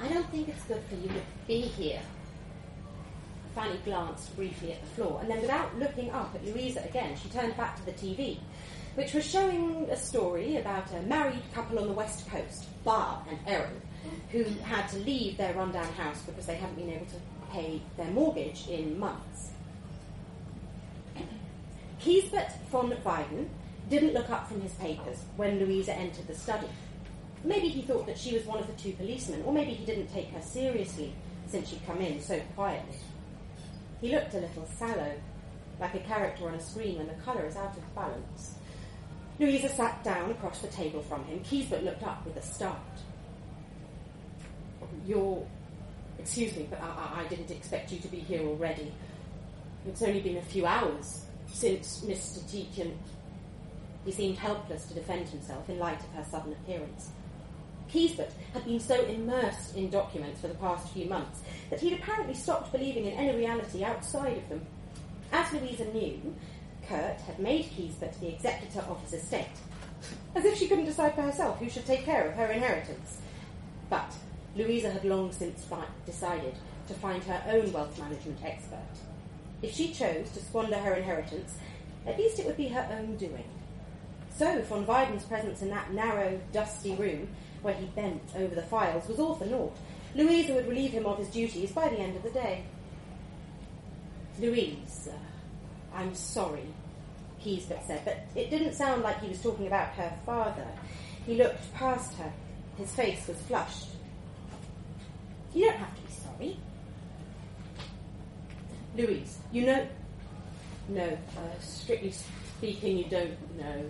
[0.00, 2.00] I don't think it's good for you to be here.
[3.54, 7.28] Fanny glanced briefly at the floor, and then without looking up at Louisa again, she
[7.28, 8.38] turned back to the TV,
[8.94, 13.38] which was showing a story about a married couple on the west coast, Bob and
[13.46, 13.80] Erin,
[14.32, 17.20] who had to leave their rundown house because they hadn't been able to
[17.52, 19.50] pay their mortgage in months.
[22.00, 23.48] Kiesbert von Weiden
[23.90, 26.68] didn't look up from his papers when Louisa entered the study.
[27.42, 30.06] Maybe he thought that she was one of the two policemen, or maybe he didn't
[30.12, 31.12] take her seriously
[31.48, 32.96] since she'd come in so quietly.
[34.00, 35.12] He looked a little sallow,
[35.80, 38.54] like a character on a screen when the colour is out of balance.
[39.40, 41.40] Louisa sat down across the table from him.
[41.40, 42.76] Kiesbert looked up with a start.
[45.06, 45.46] You're.
[46.18, 48.92] Excuse me, but I, I didn't expect you to be here already.
[49.88, 52.40] It's only been a few hours since Mr.
[52.42, 52.92] Tietjen.
[54.04, 57.10] He seemed helpless to defend himself in light of her sudden appearance.
[57.92, 61.40] Kiesbert had been so immersed in documents for the past few months
[61.70, 64.66] that he'd apparently stopped believing in any reality outside of them.
[65.32, 66.34] As Louisa knew,
[66.86, 69.46] Kurt had made Kiesbert the executor of his estate,
[70.34, 73.18] as if she couldn't decide for herself who should take care of her inheritance.
[73.88, 74.14] But
[74.56, 75.66] Louisa had long since
[76.06, 76.54] decided
[76.88, 78.78] to find her own wealth management expert.
[79.62, 81.56] If she chose to squander her inheritance,
[82.06, 83.44] at least it would be her own doing.
[84.40, 87.28] So von Weiden's presence in that narrow, dusty room
[87.60, 89.76] where he bent over the files was all for naught.
[90.14, 92.64] Louisa would relieve him of his duties by the end of the day.
[94.38, 95.10] Louise,
[95.94, 96.64] I'm sorry,
[97.44, 100.68] Keysbert said, but it didn't sound like he was talking about her father.
[101.26, 102.32] He looked past her.
[102.78, 103.88] His face was flushed.
[105.52, 106.56] You don't have to be sorry.
[108.96, 109.86] Louise, you know.
[110.88, 112.14] No, uh, strictly
[112.56, 113.84] speaking, you don't know.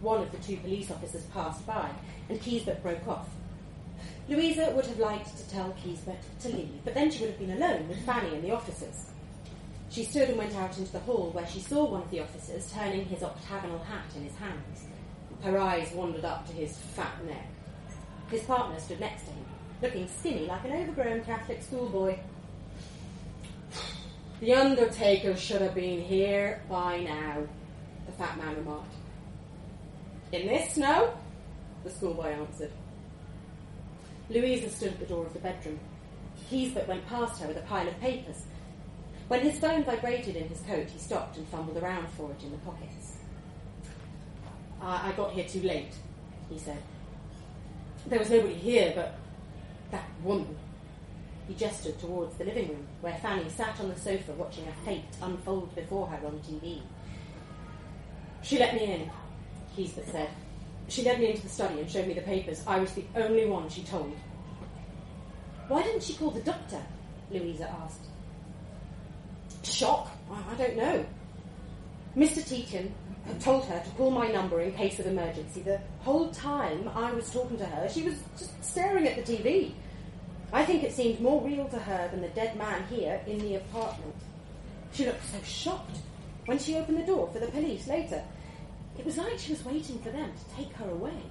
[0.00, 1.90] One of the two police officers passed by,
[2.28, 3.28] and Keysbert broke off.
[4.28, 7.50] Louisa would have liked to tell Keysbert to leave, but then she would have been
[7.50, 9.06] alone with Fanny and the officers.
[9.90, 12.70] She stood and went out into the hall where she saw one of the officers
[12.72, 14.84] turning his octagonal hat in his hands.
[15.42, 17.46] Her eyes wandered up to his fat neck.
[18.30, 19.44] His partner stood next to him,
[19.80, 22.18] looking skinny like an overgrown Catholic schoolboy.
[24.40, 27.42] The undertaker should have been here by now,
[28.06, 28.94] the fat man remarked.
[30.30, 31.14] In this snow?
[31.84, 32.72] The schoolboy answered.
[34.28, 35.80] Louisa stood at the door of the bedroom.
[36.50, 38.44] Keysbert went past her with a pile of papers.
[39.28, 42.50] When his phone vibrated in his coat, he stopped and fumbled around for it in
[42.50, 43.16] the pockets.
[44.82, 45.94] I, I got here too late,
[46.50, 46.82] he said.
[48.06, 49.14] There was nobody here but
[49.90, 50.56] that woman.
[51.46, 55.04] He gestured towards the living room, where Fanny sat on the sofa watching a fate
[55.22, 56.82] unfold before her on TV.
[58.42, 59.10] She let me in,
[59.78, 60.28] Keysbert said.
[60.88, 62.64] She led me into the study and showed me the papers.
[62.66, 64.16] I was the only one she told.
[65.68, 66.82] Why didn't she call the doctor?
[67.30, 68.00] Louisa asked.
[69.62, 70.10] Shock?
[70.30, 71.04] I don't know.
[72.16, 72.42] Mr.
[72.42, 72.90] Tietjen
[73.26, 75.60] had told her to call my number in case of emergency.
[75.60, 79.72] The whole time I was talking to her, she was just staring at the TV.
[80.52, 83.56] I think it seemed more real to her than the dead man here in the
[83.56, 84.16] apartment.
[84.92, 85.98] She looked so shocked
[86.46, 88.24] when she opened the door for the police later.
[88.98, 91.22] It was like she was waiting for them to take her away.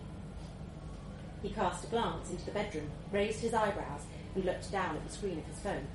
[1.44, 4.02] He cast a glance into the bedroom, raised his eyebrows,
[4.34, 5.86] and looked down at the screen of his phone.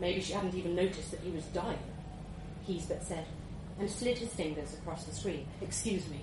[0.00, 1.78] Maybe she hadn't even noticed that he was dying,
[2.66, 3.26] Keysbert said,
[3.78, 5.46] and slid his fingers across the screen.
[5.60, 6.20] Excuse me.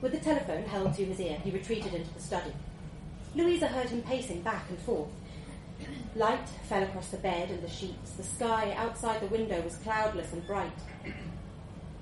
[0.00, 2.52] With the telephone held to his ear, he retreated into the study.
[3.34, 5.08] Louisa heard him pacing back and forth.
[6.16, 8.12] Light fell across the bed and the sheets.
[8.12, 10.72] The sky outside the window was cloudless and bright.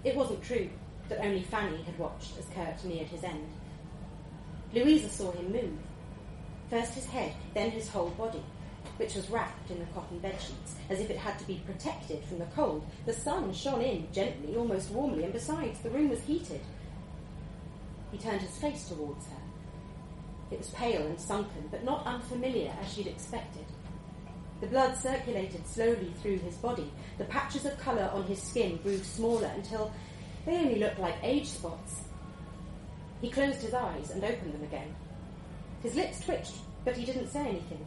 [0.07, 0.71] It wasn't true
[1.09, 3.49] that only Fanny had watched as Kurt neared his end.
[4.73, 5.79] Louisa saw him move.
[6.71, 8.45] First his head, then his whole body,
[8.99, 12.39] which was wrapped in the cotton bedsheets, as if it had to be protected from
[12.39, 12.87] the cold.
[13.05, 16.61] The sun shone in gently, almost warmly, and besides, the room was heated.
[18.13, 19.43] He turned his face towards her.
[20.53, 23.65] It was pale and sunken, but not unfamiliar as she'd expected.
[24.61, 26.91] The blood circulated slowly through his body.
[27.19, 29.93] The patches of colour on his skin grew smaller until
[30.47, 32.03] they only looked like age spots.
[33.21, 34.95] He closed his eyes and opened them again.
[35.83, 36.55] His lips twitched,
[36.85, 37.85] but he didn't say anything.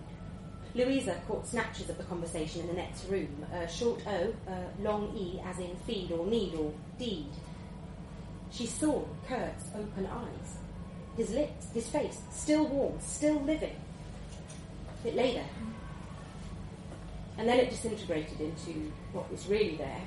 [0.76, 3.46] Louisa caught snatches of the conversation in the next room.
[3.54, 7.30] A short O, a long E, as in feed or need or deed.
[8.52, 10.58] She saw Kurt's open eyes,
[11.18, 13.76] his lips, his face, still warm, still living.
[15.04, 15.50] It lay there,
[17.40, 20.02] and then it disintegrated into what was really there,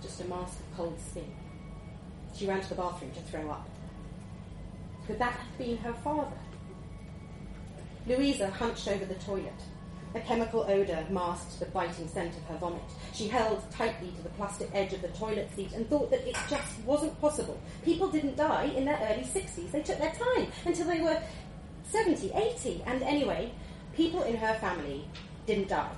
[0.00, 1.30] just a mask of cold skin.
[2.34, 3.68] She ran to the bathroom to throw up.
[5.06, 6.38] Could that have been her father?
[8.06, 9.52] Louisa hunched over the toilet.
[10.14, 12.80] A chemical odour masked the biting scent of her vomit.
[13.12, 16.36] She held tightly to the plastic edge of the toilet seat and thought that it
[16.48, 17.60] just wasn't possible.
[17.84, 19.70] People didn't die in their early 60s.
[19.70, 21.20] They took their time until they were
[21.90, 22.82] 70, 80.
[22.86, 23.52] And anyway,
[23.94, 25.04] people in her family
[25.44, 25.92] didn't die.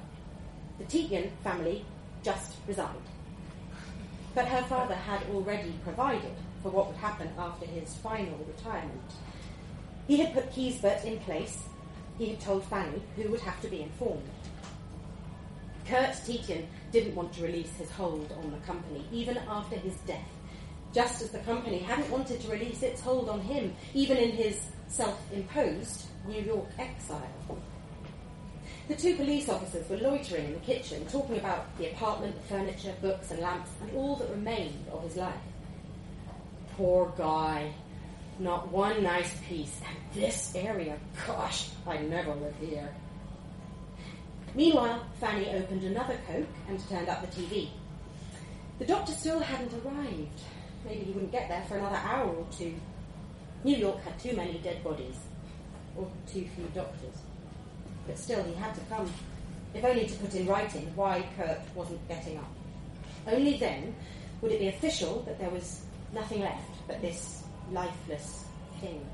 [0.78, 1.84] The Tietjen family
[2.22, 2.96] just resigned.
[4.34, 9.12] But her father had already provided for what would happen after his final retirement.
[10.06, 11.62] He had put Keysbert in place.
[12.18, 14.28] He had told Fanny, who would have to be informed.
[15.86, 20.28] Kurt Tietjen didn't want to release his hold on the company, even after his death,
[20.92, 24.66] just as the company hadn't wanted to release its hold on him, even in his
[24.88, 27.30] self imposed New York exile.
[28.88, 32.94] The two police officers were loitering in the kitchen, talking about the apartment, the furniture,
[33.02, 35.34] books, and lamps, and all that remained of his life.
[36.76, 37.72] Poor guy.
[38.38, 39.80] Not one nice piece.
[39.88, 42.88] And this area, gosh, I never live here.
[44.54, 47.70] Meanwhile, Fanny opened another Coke and turned up the TV.
[48.78, 50.40] The doctor still hadn't arrived.
[50.84, 52.74] Maybe he wouldn't get there for another hour or two.
[53.64, 55.16] New York had too many dead bodies,
[55.96, 57.16] or too few doctors.
[58.06, 59.12] But still, he had to come,
[59.74, 62.50] if only to put in writing why Kurt wasn't getting up.
[63.26, 63.94] Only then
[64.42, 65.82] Would it be official that there was
[66.12, 67.42] nothing left but this
[67.72, 68.44] lifeless
[68.80, 69.04] thing?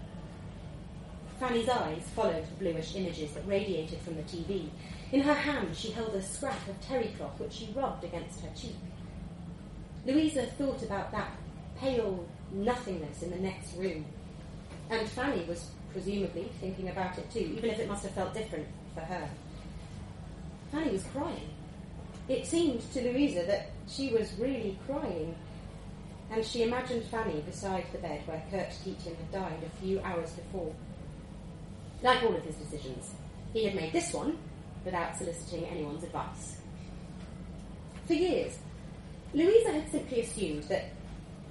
[1.38, 4.68] Fanny's eyes followed the bluish images that radiated from the TV.
[5.12, 8.50] In her hand, she held a scrap of terry cloth which she rubbed against her
[8.56, 8.76] cheek.
[10.06, 11.30] Louisa thought about that
[11.78, 14.04] pale nothingness in the next room,
[14.90, 18.66] and Fanny was presumably thinking about it too, even if it must have felt different
[18.94, 19.28] for her.
[20.70, 21.50] Fanny was crying.
[22.28, 25.34] It seemed to Louisa that she was really crying,
[26.30, 30.30] and she imagined Fanny beside the bed where Kurt Keaton had died a few hours
[30.30, 30.72] before.
[32.02, 33.14] Like all of his decisions,
[33.52, 34.38] he had made this one
[34.84, 36.56] without soliciting anyone's advice.
[38.06, 38.58] For years,
[39.34, 40.86] Louisa had simply assumed that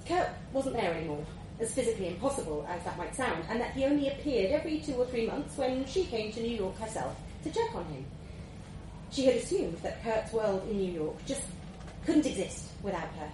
[0.06, 1.24] Kurt wasn't there anymore,
[1.60, 5.06] as physically impossible as that might sound, and that he only appeared every two or
[5.06, 8.04] three months when she came to New York herself to check on him.
[9.10, 11.42] She had assumed that Kurt's world in New York just
[12.06, 13.30] couldn't exist without her.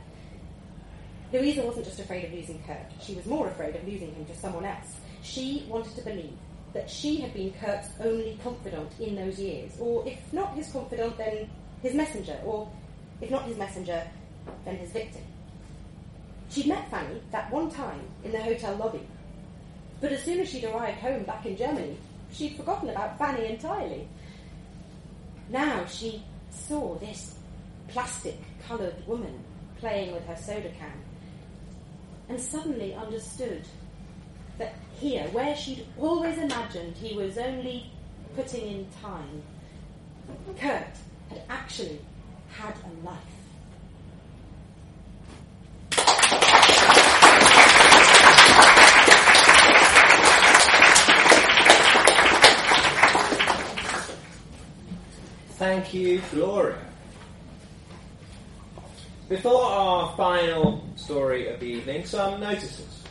[1.33, 4.37] Louisa wasn't just afraid of losing Kurt, she was more afraid of losing him to
[4.37, 4.97] someone else.
[5.23, 6.33] She wanted to believe
[6.73, 11.17] that she had been Kurt's only confidant in those years, or if not his confidant,
[11.19, 11.49] then
[11.83, 12.71] his messenger, or
[13.21, 14.03] if not his messenger,
[14.65, 15.23] then his victim.
[16.51, 19.07] She'd met Fanny that one time in the hotel lobby,
[20.01, 21.97] but as soon as she'd arrived home back in Germany,
[22.33, 24.09] she'd forgotten about Fanny entirely.
[25.49, 27.35] Now she saw this
[27.89, 29.43] plastic coloured woman
[29.79, 30.93] playing with her soda can
[32.29, 33.63] and suddenly understood
[34.59, 37.91] that here, where she'd always imagined he was only
[38.35, 39.43] putting in time,
[40.59, 40.97] Kurt
[41.31, 42.01] had actually
[42.51, 43.38] had a life.
[55.89, 56.77] Thank you, Gloria.
[59.31, 63.05] Before our final story of the evening, some notices.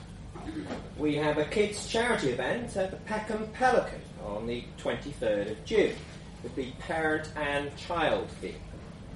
[0.96, 5.96] We have a kids' charity event at the Peckham Pelican on the 23rd of June
[6.44, 8.62] with the parent and child theme.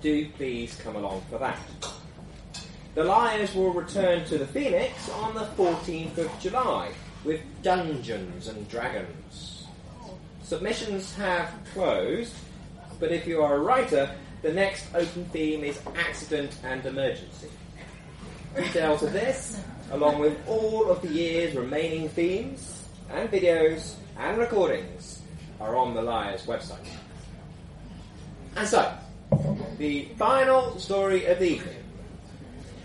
[0.02, 1.60] Do please come along for that.
[2.96, 6.90] The Liars will return to the Phoenix on the 14th of July
[7.24, 9.68] with Dungeons and Dragons.
[10.42, 12.34] Submissions have closed,
[13.02, 14.10] but if you are a writer,
[14.44, 17.50] the next open theme is accident and emergency.
[18.56, 19.60] Details of this,
[19.92, 25.22] along with all of the year's remaining themes and videos and recordings,
[25.60, 26.88] are on the Liars website.
[28.56, 28.94] And so,
[29.80, 31.84] the final story of the evening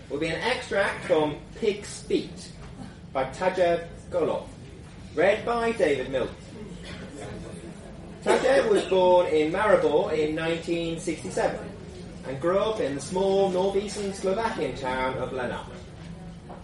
[0.09, 2.49] will be an extract from Pig's Feet
[3.13, 4.47] by Tadej Golob,
[5.13, 6.46] read by David Milton.
[8.23, 11.59] Tadej was born in Maribor in 1967
[12.27, 15.69] and grew up in the small northeastern Slovakian town of Lenart.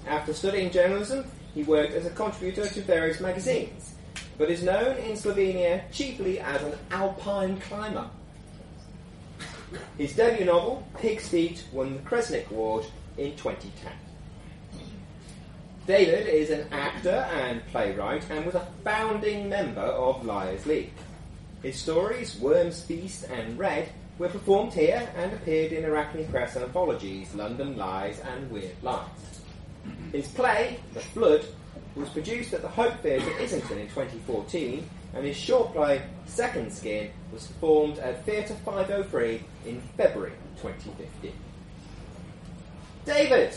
[0.07, 3.93] After studying journalism, he worked as a contributor to various magazines,
[4.37, 8.09] but is known in Slovenia chiefly as an alpine climber.
[9.97, 12.85] His debut novel, Pig's Feet, won the Kresnik Award
[13.17, 13.91] in 2010.
[15.85, 20.93] David is an actor and playwright and was a founding member of Liars League.
[21.63, 23.87] His stories, Worms Feast and Red,
[24.19, 29.07] were performed here and appeared in Arachne Press anthologies London Lies and Weird Lies.
[30.11, 31.45] His play, The Flood,
[31.95, 37.09] was produced at the Hope Theatre Islington in 2014, and his short play, Second Skin,
[37.31, 41.31] was performed at Theatre 503 in February 2015.
[43.05, 43.55] David!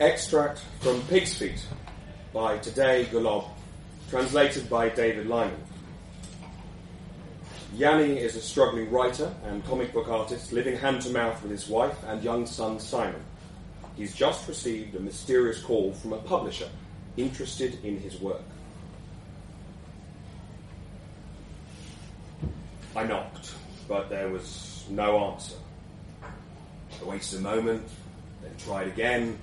[0.00, 1.66] Extract from Pig's Feet
[2.32, 3.48] by Tadej Golob,
[4.08, 5.60] translated by David Limon.
[7.74, 11.68] Yanni is a struggling writer and comic book artist living hand to mouth with his
[11.68, 13.20] wife and young son Simon.
[13.96, 16.68] He's just received a mysterious call from a publisher
[17.16, 18.42] interested in his work.
[22.94, 23.52] I knocked,
[23.88, 25.56] but there was no answer.
[26.22, 27.88] I waited a moment,
[28.42, 29.36] then tried again,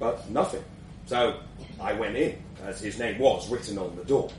[0.00, 0.64] but nothing.
[1.06, 1.38] So
[1.80, 4.30] I went in, as his name was written on the door.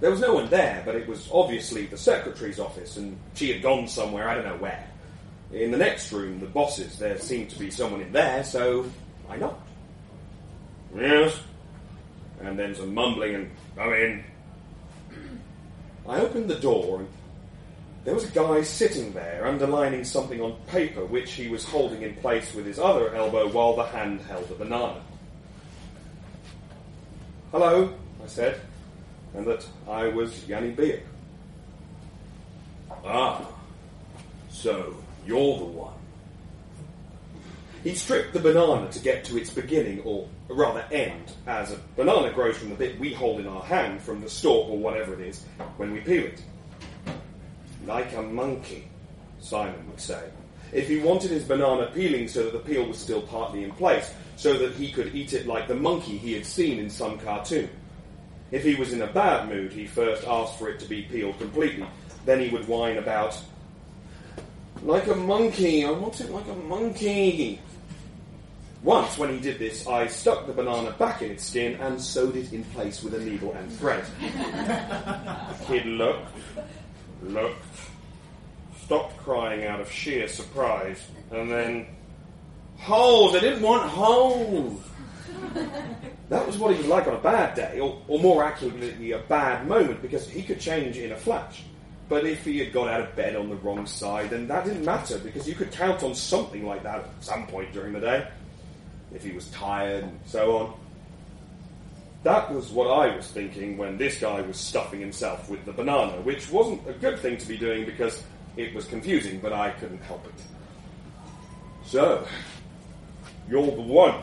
[0.00, 3.62] There was no one there, but it was obviously the secretary's office, and she had
[3.62, 4.88] gone somewhere, I don't know where.
[5.52, 8.86] In the next room, the boss's, there seemed to be someone in there, so
[9.28, 9.68] I knocked.
[10.96, 11.36] Yes.
[12.40, 14.24] And then some mumbling and come in.
[16.08, 17.08] I opened the door, and
[18.08, 22.14] there was a guy sitting there, underlining something on paper, which he was holding in
[22.14, 24.98] place with his other elbow while the hand held a banana.
[27.52, 27.92] Hello,
[28.24, 28.62] I said,
[29.34, 31.02] and that I was Yanni Beer.
[33.04, 33.46] Ah,
[34.48, 35.92] so you're the one.
[37.84, 42.32] He stripped the banana to get to its beginning, or rather end, as a banana
[42.32, 45.20] grows from the bit we hold in our hand from the stalk or whatever it
[45.20, 45.42] is
[45.76, 46.42] when we peel it.
[47.88, 48.86] Like a monkey,
[49.40, 50.22] Simon would say.
[50.74, 54.12] If he wanted his banana peeling so that the peel was still partly in place,
[54.36, 57.70] so that he could eat it like the monkey he had seen in some cartoon.
[58.50, 61.38] If he was in a bad mood, he first asked for it to be peeled
[61.38, 61.86] completely.
[62.26, 63.40] Then he would whine about,
[64.82, 67.58] like a monkey, I want it like a monkey.
[68.82, 72.36] Once, when he did this, I stuck the banana back in its skin and sewed
[72.36, 74.04] it in place with a needle and thread.
[75.68, 76.28] He'd looked,
[77.22, 77.64] looked,
[78.84, 81.00] stopped crying out of sheer surprise,
[81.30, 81.86] and then,
[82.78, 83.34] holes!
[83.34, 84.82] I didn't want holes!
[86.28, 89.18] That was what he was like on a bad day, or, or more accurately, a
[89.18, 91.62] bad moment, because he could change in a flash.
[92.08, 94.84] But if he had got out of bed on the wrong side, then that didn't
[94.84, 98.28] matter, because you could count on something like that at some point during the day.
[99.14, 100.74] If he was tired and so on.
[102.28, 106.20] That was what I was thinking when this guy was stuffing himself with the banana,
[106.20, 108.22] which wasn't a good thing to be doing because
[108.54, 110.34] it was confusing, but I couldn't help it.
[111.86, 112.28] So,
[113.48, 114.16] you're the one,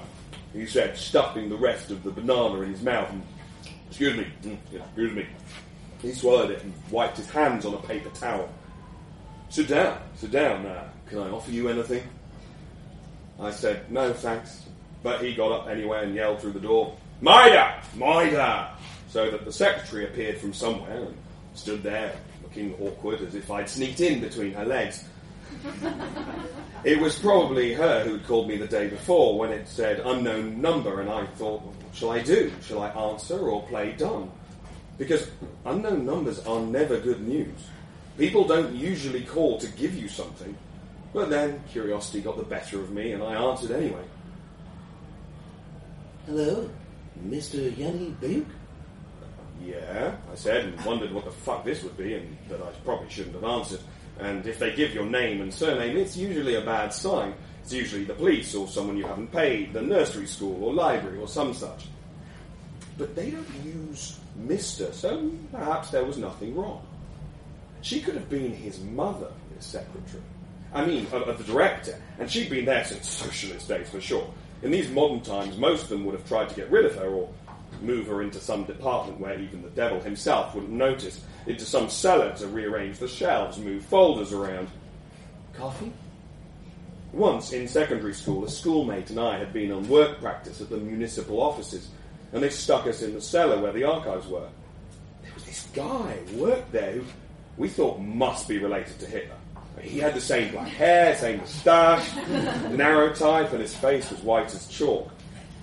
[0.53, 3.09] he said, stuffing the rest of the banana in his mouth.
[3.09, 3.23] And,
[3.87, 5.25] excuse me, mm, excuse me.
[5.99, 8.47] He swallowed it and wiped his hands on a paper towel.
[9.49, 10.83] Sit down, sit down now.
[11.07, 12.03] Can I offer you anything?
[13.39, 14.67] I said, no, thanks.
[15.01, 17.81] But he got up anyway and yelled through the door, Mida!
[17.95, 18.71] Mida!
[19.09, 21.15] So that the secretary appeared from somewhere and
[21.53, 25.05] stood there, looking awkward as if I'd sneaked in between her legs.
[26.83, 30.99] it was probably her who'd called me the day before when it said unknown number,
[30.99, 32.51] and I thought, what shall I do?
[32.61, 34.31] Shall I answer or play dumb?
[34.97, 35.29] Because
[35.65, 37.57] unknown numbers are never good news.
[38.17, 40.55] People don't usually call to give you something.
[41.13, 44.03] But then curiosity got the better of me, and I answered anyway.
[46.25, 46.69] Hello,
[47.27, 47.75] Mr.
[47.77, 48.45] Yanni Bayuk?
[49.63, 53.09] Yeah, I said, and wondered what the fuck this would be, and that I probably
[53.09, 53.79] shouldn't have answered.
[54.19, 57.33] And if they give your name and surname, it's usually a bad sign.
[57.63, 61.27] It's usually the police or someone you haven't paid, the nursery school or library or
[61.27, 61.87] some such.
[62.97, 66.85] But they don't use Mr., so perhaps there was nothing wrong.
[67.81, 70.23] She could have been his mother, his secretary.
[70.73, 74.29] I mean, of the director, and she'd been there since socialist days for sure.
[74.61, 77.09] In these modern times, most of them would have tried to get rid of her
[77.09, 77.29] or
[77.81, 82.33] move her into some department where even the devil himself wouldn't notice, into some cellar
[82.37, 84.67] to rearrange the shelves, move folders around.
[85.53, 85.91] Coffee?
[87.11, 90.77] Once in secondary school, a schoolmate and I had been on work practice at the
[90.77, 91.89] municipal offices,
[92.33, 94.49] and they stuck us in the cellar where the archives were.
[95.21, 97.03] There was this guy who worked there who
[97.57, 99.37] we thought must be related to Hitler.
[99.85, 102.15] He had the same black hair, same moustache,
[102.71, 105.11] narrow type, and his face was white as chalk.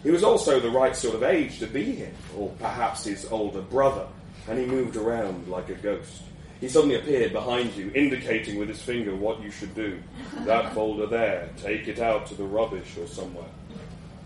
[0.02, 3.60] He was also the right sort of age to be him, or perhaps his older
[3.62, 4.06] brother,
[4.48, 6.22] and he moved around like a ghost.
[6.60, 10.00] He suddenly appeared behind you, indicating with his finger what you should do.
[10.44, 13.50] That folder there, take it out to the rubbish or somewhere.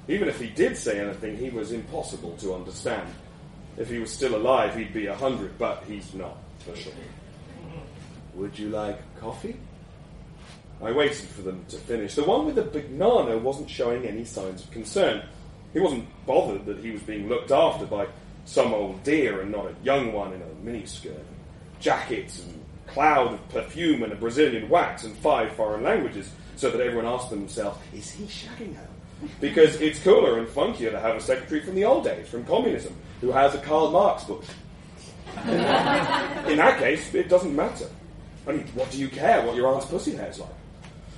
[0.08, 3.08] Even if he did say anything, he was impossible to understand.
[3.76, 6.92] If he was still alive, he'd be a hundred, but he's not, for sure.
[8.34, 9.56] Would you like coffee?
[10.82, 12.14] I waited for them to finish.
[12.14, 15.22] The one with the big banana wasn't showing any signs of concern.
[15.72, 18.06] He wasn't bothered that he was being looked after by
[18.44, 21.24] some old dear and not a young one in a miniskirt.
[21.80, 26.80] Jackets and cloud of perfume and a Brazilian wax and five foreign languages, so that
[26.80, 28.88] everyone asked themselves, is he shagging her?
[29.40, 32.94] Because it's cooler and funkier to have a secretary from the old days, from communism,
[33.20, 34.44] who has a Karl Marx book.
[35.44, 37.88] In that, in that case, it doesn't matter.
[38.46, 40.48] I mean, what do you care what your aunt's pussy hair's like?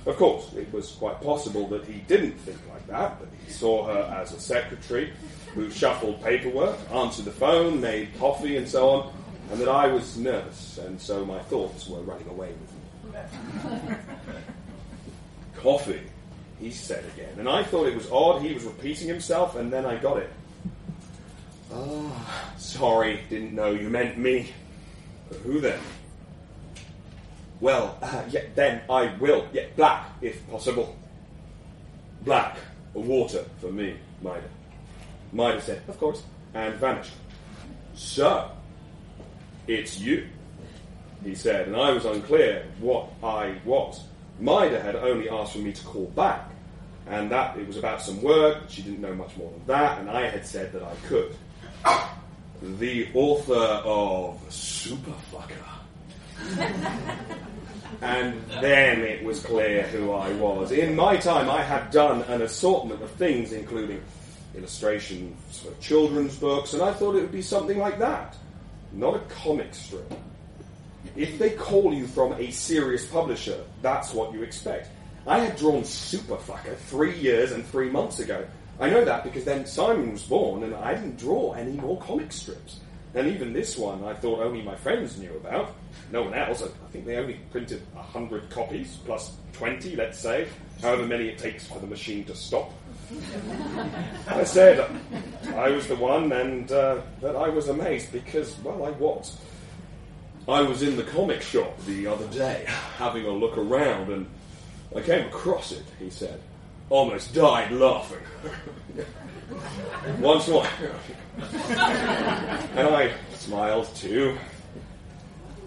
[0.05, 3.85] Of course, it was quite possible that he didn't think like that, that he saw
[3.85, 5.13] her as a secretary
[5.53, 9.13] who shuffled paperwork, answered the phone, made coffee, and so on,
[9.51, 12.71] and that I was nervous, and so my thoughts were running away with
[13.83, 13.95] me.
[15.57, 16.01] coffee,
[16.59, 19.85] he said again, and I thought it was odd he was repeating himself, and then
[19.85, 20.29] I got it.
[21.73, 24.53] Ah, sorry, didn't know you meant me.
[25.43, 25.79] Who then?
[27.61, 29.47] Well, uh, yeah, then I will.
[29.53, 30.95] Yeah, black, if possible.
[32.21, 32.57] Black,
[32.93, 34.43] water for me, Mida.
[35.31, 36.23] Mida said, of course,
[36.53, 37.13] and vanished.
[37.93, 38.51] So,
[39.67, 40.27] it's you,
[41.23, 44.03] he said, and I was unclear what I was.
[44.39, 46.49] Mida had only asked for me to call back,
[47.07, 50.09] and that it was about some work, she didn't know much more than that, and
[50.09, 51.35] I had said that I could.
[52.61, 55.68] the author of Superfucker.
[58.01, 60.71] And then it was clear who I was.
[60.71, 64.01] In my time, I had done an assortment of things, including
[64.55, 68.35] illustrations for children's books, and I thought it would be something like that,
[68.91, 70.13] not a comic strip.
[71.15, 74.89] If they call you from a serious publisher, that's what you expect.
[75.27, 78.45] I had drawn Superfucker three years and three months ago.
[78.79, 82.31] I know that because then Simon was born and I didn't draw any more comic
[82.31, 82.79] strips.
[83.15, 85.73] And even this one, I thought only my friends knew about.
[86.11, 86.61] No one else.
[86.61, 90.47] I think they only printed 100 copies, plus 20, let's say,
[90.81, 92.71] however many it takes for the machine to stop.
[94.27, 94.87] I said
[95.55, 99.37] I was the one, and uh, that I was amazed because, well, I was.
[100.47, 102.65] I was in the comic shop the other day,
[102.97, 104.27] having a look around, and
[104.95, 106.39] I came across it, he said.
[106.89, 108.23] Almost died laughing.
[110.19, 110.65] Once more.
[112.77, 114.37] and I smiled too.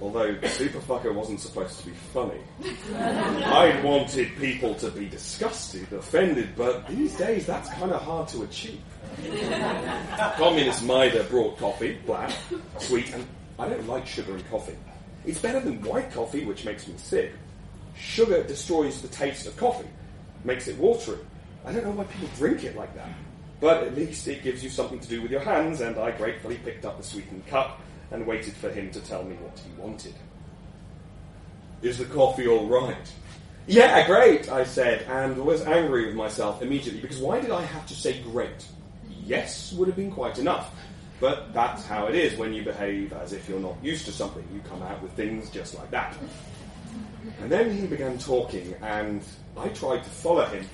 [0.01, 2.41] Although Superfucker wasn't supposed to be funny.
[2.99, 8.43] I wanted people to be disgusted, offended, but these days that's kind of hard to
[8.43, 8.81] achieve.
[10.37, 12.33] Communist Mida brought coffee, black,
[12.79, 13.25] sweet, and
[13.61, 14.77] I don't like sugar in coffee.
[15.25, 17.33] It's better than white coffee, which makes me sick.
[17.97, 19.89] Sugar destroys the taste of coffee,
[20.43, 21.19] makes it watery.
[21.65, 23.09] I don't know why people drink it like that.
[23.63, 26.57] But at least it gives you something to do with your hands, and I gratefully
[26.57, 27.81] picked up the sweetened cup
[28.11, 30.15] and waited for him to tell me what he wanted.
[31.81, 33.13] Is the coffee all right?
[33.69, 37.87] Yeah, great, I said, and was angry with myself immediately because why did I have
[37.87, 38.67] to say great?
[39.25, 40.75] Yes would have been quite enough.
[41.21, 44.45] But that's how it is when you behave as if you're not used to something.
[44.53, 46.17] You come out with things just like that.
[47.41, 49.23] And then he began talking, and
[49.57, 50.67] I tried to follow him.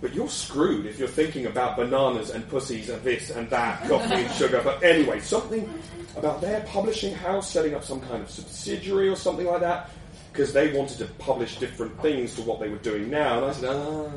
[0.00, 4.14] But you're screwed if you're thinking about bananas and pussies and this and that, coffee
[4.14, 4.62] and sugar.
[4.64, 5.68] But anyway, something
[6.16, 9.90] about their publishing house setting up some kind of subsidiary or something like that,
[10.32, 13.38] because they wanted to publish different things to what they were doing now.
[13.38, 14.10] And I said, ah,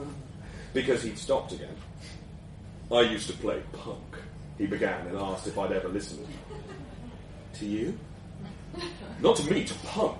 [0.73, 1.75] because he'd stopped again.
[2.91, 4.17] I used to play punk,
[4.57, 6.27] he began, and asked if I'd ever listened.
[7.55, 7.97] To you?
[9.19, 10.17] Not to me, to punk.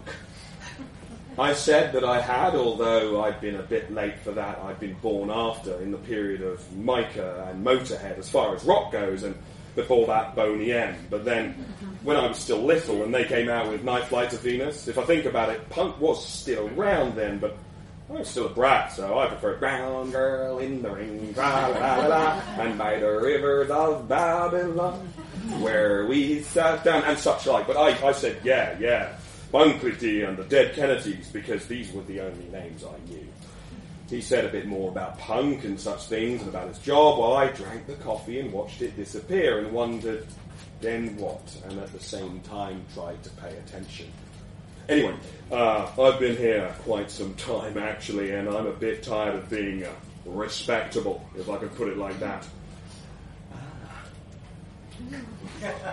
[1.38, 4.60] I said that I had, although I'd been a bit late for that.
[4.60, 8.92] I'd been born after, in the period of Micah and Motorhead, as far as rock
[8.92, 9.36] goes, and
[9.76, 10.96] before that, Boney M.
[11.10, 11.54] But then,
[12.04, 14.98] when I was still little and they came out with Night Flight to Venus, if
[15.00, 17.58] I think about it, punk was still around then, but
[18.10, 22.06] I was still a brat, so I preferred Brown Girl in the Ring, la la
[22.06, 25.00] la and by the rivers of Babylon,
[25.60, 27.66] where we sat down, and such like.
[27.66, 29.16] But I, I said, yeah, yeah,
[29.54, 33.28] Pankrti and the Dead Kennedys, because these were the only names I knew.
[34.10, 37.34] He said a bit more about punk and such things and about his job while
[37.34, 40.26] I drank the coffee and watched it disappear and wondered,
[40.82, 41.42] then what?
[41.68, 44.12] And at the same time tried to pay attention.
[44.90, 45.16] Anyway,
[45.52, 49.84] uh, I've been here quite some time actually, and I'm a bit tired of being
[49.84, 49.92] uh,
[50.26, 52.46] respectable, if I can put it like that.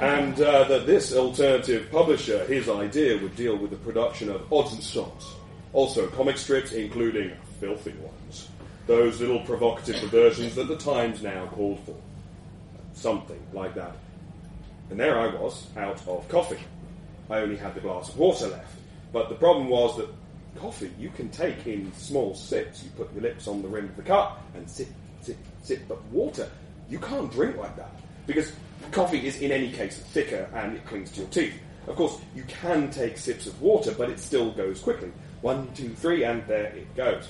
[0.00, 4.72] And uh, that this alternative publisher, his idea would deal with the production of odds
[4.72, 5.34] and sods,
[5.72, 8.48] also comic strips, including filthy ones,
[8.86, 11.96] those little provocative perversions that the Times now called for,
[12.94, 13.96] something like that.
[14.90, 16.58] And there I was, out of coffee.
[17.28, 18.74] I only had the glass of water left.
[19.12, 20.08] But the problem was that
[20.56, 22.82] coffee you can take in small sips.
[22.82, 24.88] You put your lips on the rim of the cup and sip,
[25.22, 25.82] sip, sip.
[25.86, 26.50] But water,
[26.88, 27.92] you can't drink like that
[28.26, 28.52] because
[28.92, 31.54] coffee is in any case thicker and it clings to your teeth.
[31.86, 35.12] Of course, you can take sips of water, but it still goes quickly.
[35.40, 37.28] One, two, three, and there it goes.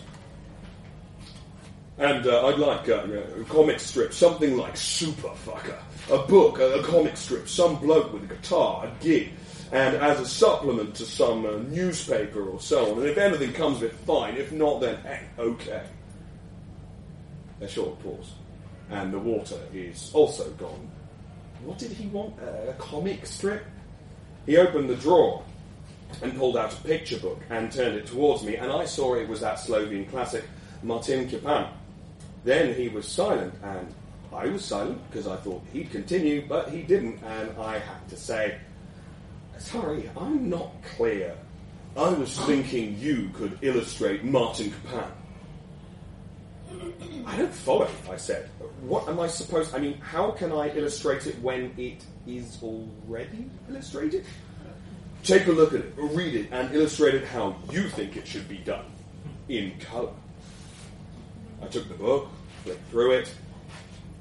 [1.98, 3.06] And uh, I'd like uh,
[3.40, 5.78] a comic strip, something like Superfucker,
[6.10, 9.32] a book, a, a comic strip, some bloke with a guitar, a gig,
[9.70, 12.98] and as a supplement to some uh, newspaper or so on.
[13.00, 14.36] And if anything comes of it, fine.
[14.36, 15.84] If not, then hey, okay.
[17.60, 18.32] A short pause,
[18.88, 20.90] and the water is also gone.
[21.64, 22.34] What did he want?
[22.40, 23.64] A comic strip?
[24.46, 25.42] He opened the drawer
[26.22, 29.28] and pulled out a picture book and turned it towards me, and I saw it
[29.28, 30.44] was that Slovene classic
[30.82, 31.68] Martin Krpan.
[32.44, 33.94] Then he was silent, and
[34.32, 38.16] I was silent because I thought he'd continue, but he didn't, and I had to
[38.16, 38.58] say,
[39.58, 41.36] Sorry, I'm not clear.
[41.96, 45.10] I was thinking you could illustrate Martin Krpan.
[47.26, 48.48] I don't follow, I said.
[48.80, 49.74] What am I supposed...
[49.74, 54.24] I mean, how can I illustrate it when it is already illustrated?
[55.22, 58.48] Take a look at it, read it, and illustrate it how you think it should
[58.48, 58.86] be done.
[59.48, 60.12] In colour.
[61.62, 62.28] I took the book,
[62.64, 63.34] flipped through it.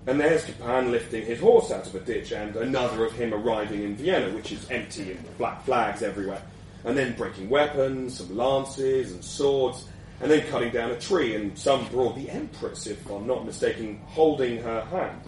[0.08, 3.84] And there's Krpan lifting his horse out of a ditch, and another of him arriving
[3.84, 6.42] in Vienna, which is empty and black flags everywhere.
[6.84, 9.86] And then breaking weapons, some lances and swords,
[10.22, 14.02] and then cutting down a tree, and some brought the Empress, if I'm not mistaken,
[14.06, 15.22] holding her hand.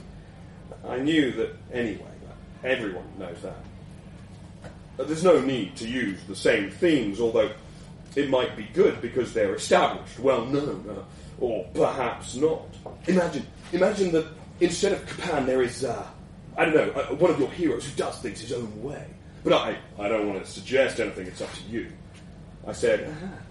[0.87, 2.11] I knew that anyway,
[2.63, 3.63] everyone knows that.
[4.97, 7.51] But There's no need to use the same themes, although
[8.15, 11.03] it might be good because they're established, well known, uh,
[11.43, 12.65] or perhaps not.
[13.07, 14.25] Imagine, imagine that
[14.59, 16.05] instead of Krpan, there is, uh,
[16.57, 19.05] I don't know, uh, one of your heroes who does things his own way.
[19.43, 21.87] But I, I don't want to suggest anything, it's up to you.
[22.67, 23.50] I said, "Ah."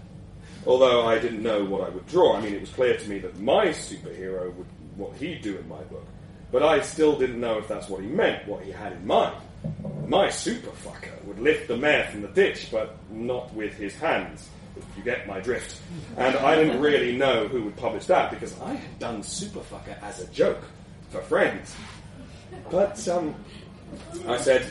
[0.67, 2.37] Although I didn't know what I would draw.
[2.37, 4.67] I mean, it was clear to me that my superhero would,
[4.97, 6.07] what he'd do in my book.
[6.53, 9.37] But I still didn't know if that's what he meant, what he had in mind.
[10.07, 14.49] My super fucker would lift the mare from the ditch, but not with his hands.
[14.77, 15.81] If you get my drift.
[16.17, 20.01] And I didn't really know who would publish that because I had done super fucker
[20.03, 20.63] as a joke
[21.11, 21.75] for friends.
[22.71, 23.35] But um,
[24.27, 24.67] I said,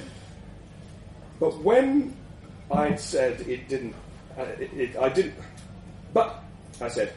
[1.40, 2.16] but when
[2.72, 3.96] I said it didn't,
[4.38, 5.36] uh, it, it, I didn't.
[6.14, 6.44] But
[6.82, 7.14] I said,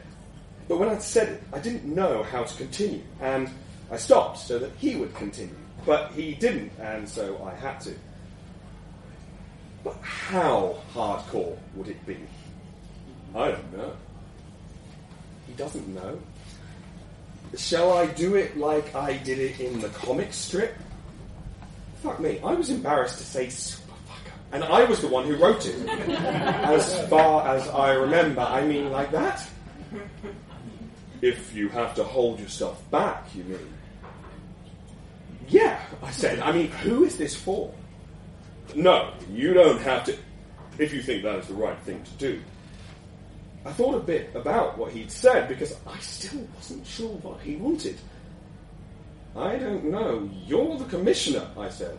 [0.69, 3.51] but when I said it, I didn't know how to continue, and
[3.91, 5.55] I stopped so that he would continue.
[5.85, 7.95] But he didn't, and so I had to.
[9.83, 12.17] But how hardcore would it be?
[13.35, 13.93] I don't know.
[15.47, 16.19] He doesn't know.
[17.57, 20.75] Shall I do it like I did it in the comic strip?
[22.03, 23.51] Fuck me, I was embarrassed to say.
[24.53, 25.75] And I was the one who wrote it.
[25.89, 29.49] as far as I remember, I mean like that.
[31.23, 33.73] If you have to hold yourself back, you mean.
[35.49, 36.41] Yeah, I said.
[36.41, 37.73] I mean, who is this for?
[38.75, 40.17] No, you don't have to.
[40.79, 42.41] If you think that is the right thing to do.
[43.65, 47.57] I thought a bit about what he'd said because I still wasn't sure what he
[47.57, 47.97] wanted.
[49.37, 50.29] I don't know.
[50.47, 51.97] You're the commissioner, I said.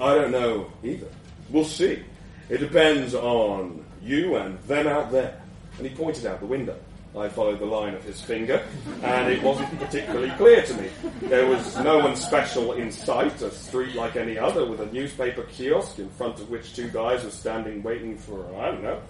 [0.00, 1.08] I don't know either.
[1.50, 2.02] We'll see.
[2.48, 5.40] It depends on you and them out there.
[5.78, 6.76] And he pointed out the window.
[7.16, 8.62] I followed the line of his finger,
[9.02, 10.88] and it wasn't particularly clear to me.
[11.22, 15.42] There was no one special in sight, a street like any other, with a newspaper
[15.42, 19.00] kiosk in front of which two guys were standing waiting for, I don't know,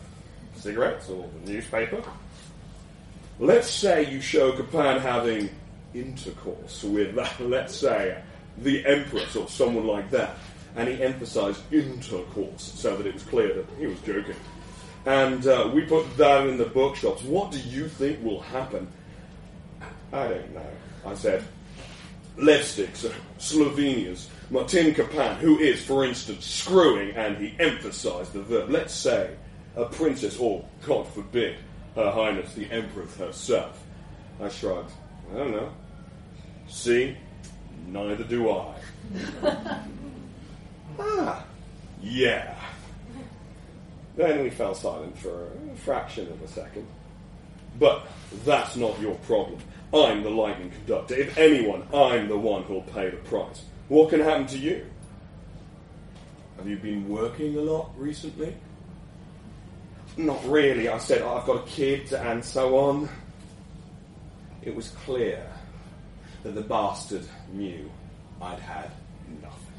[0.55, 2.03] cigarettes or the newspaper.
[3.39, 5.51] Let's say you show Krpan having
[5.93, 8.23] intercourse with, let's say,
[8.57, 10.37] the Empress or someone like that,
[10.77, 14.37] and he emphasized intercourse so that it was clear that he was joking.
[15.07, 17.23] And uh, we put that in the bookshops.
[17.23, 18.89] What do you think will happen?
[20.13, 20.71] I don't know.
[21.07, 21.45] I said,
[22.37, 28.71] Levstik's, uh, Slovenia's, Martin Krpan, who is, for instance, screwing, and he emphasized the verb.
[28.71, 29.37] Let's say
[29.77, 31.57] a princess, or, God forbid,
[31.95, 33.83] Her Highness the Empress herself.
[34.43, 34.93] I shrugged.
[35.33, 35.71] I don't know.
[36.69, 37.17] See?
[37.87, 38.75] Neither do I.
[41.01, 41.45] ah,
[42.03, 42.55] yeah.
[44.17, 46.87] Then we fell silent for a fraction of a second.
[47.79, 48.07] But
[48.45, 49.61] that's not your problem.
[49.95, 51.15] I'm the lightning conductor.
[51.15, 53.63] If anyone, I'm the one who'll pay the price.
[53.89, 54.87] What can happen to you?
[56.57, 58.55] Have you been working a lot recently?
[60.17, 60.89] Not really.
[60.89, 63.09] I said, I've got a kid and so on.
[64.63, 65.51] It was clear
[66.43, 67.91] that the bastard knew
[68.43, 68.91] I'd had
[69.43, 69.71] nothing.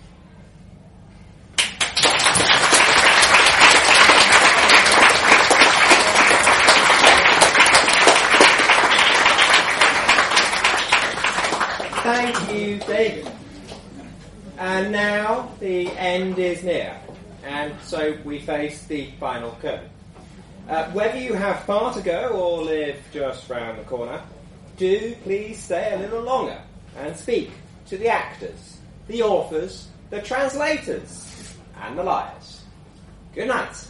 [12.04, 13.32] Thank you, David.
[14.58, 17.00] And now the end is near,
[17.44, 19.88] and so we face the final curtain.
[20.68, 24.20] Uh, whether you have far to go or live just round the corner,
[24.78, 26.60] do please stay a little longer
[26.98, 27.52] and speak
[27.86, 32.62] to the actors, the authors, the translators, and the liars.
[33.36, 33.86] Good night.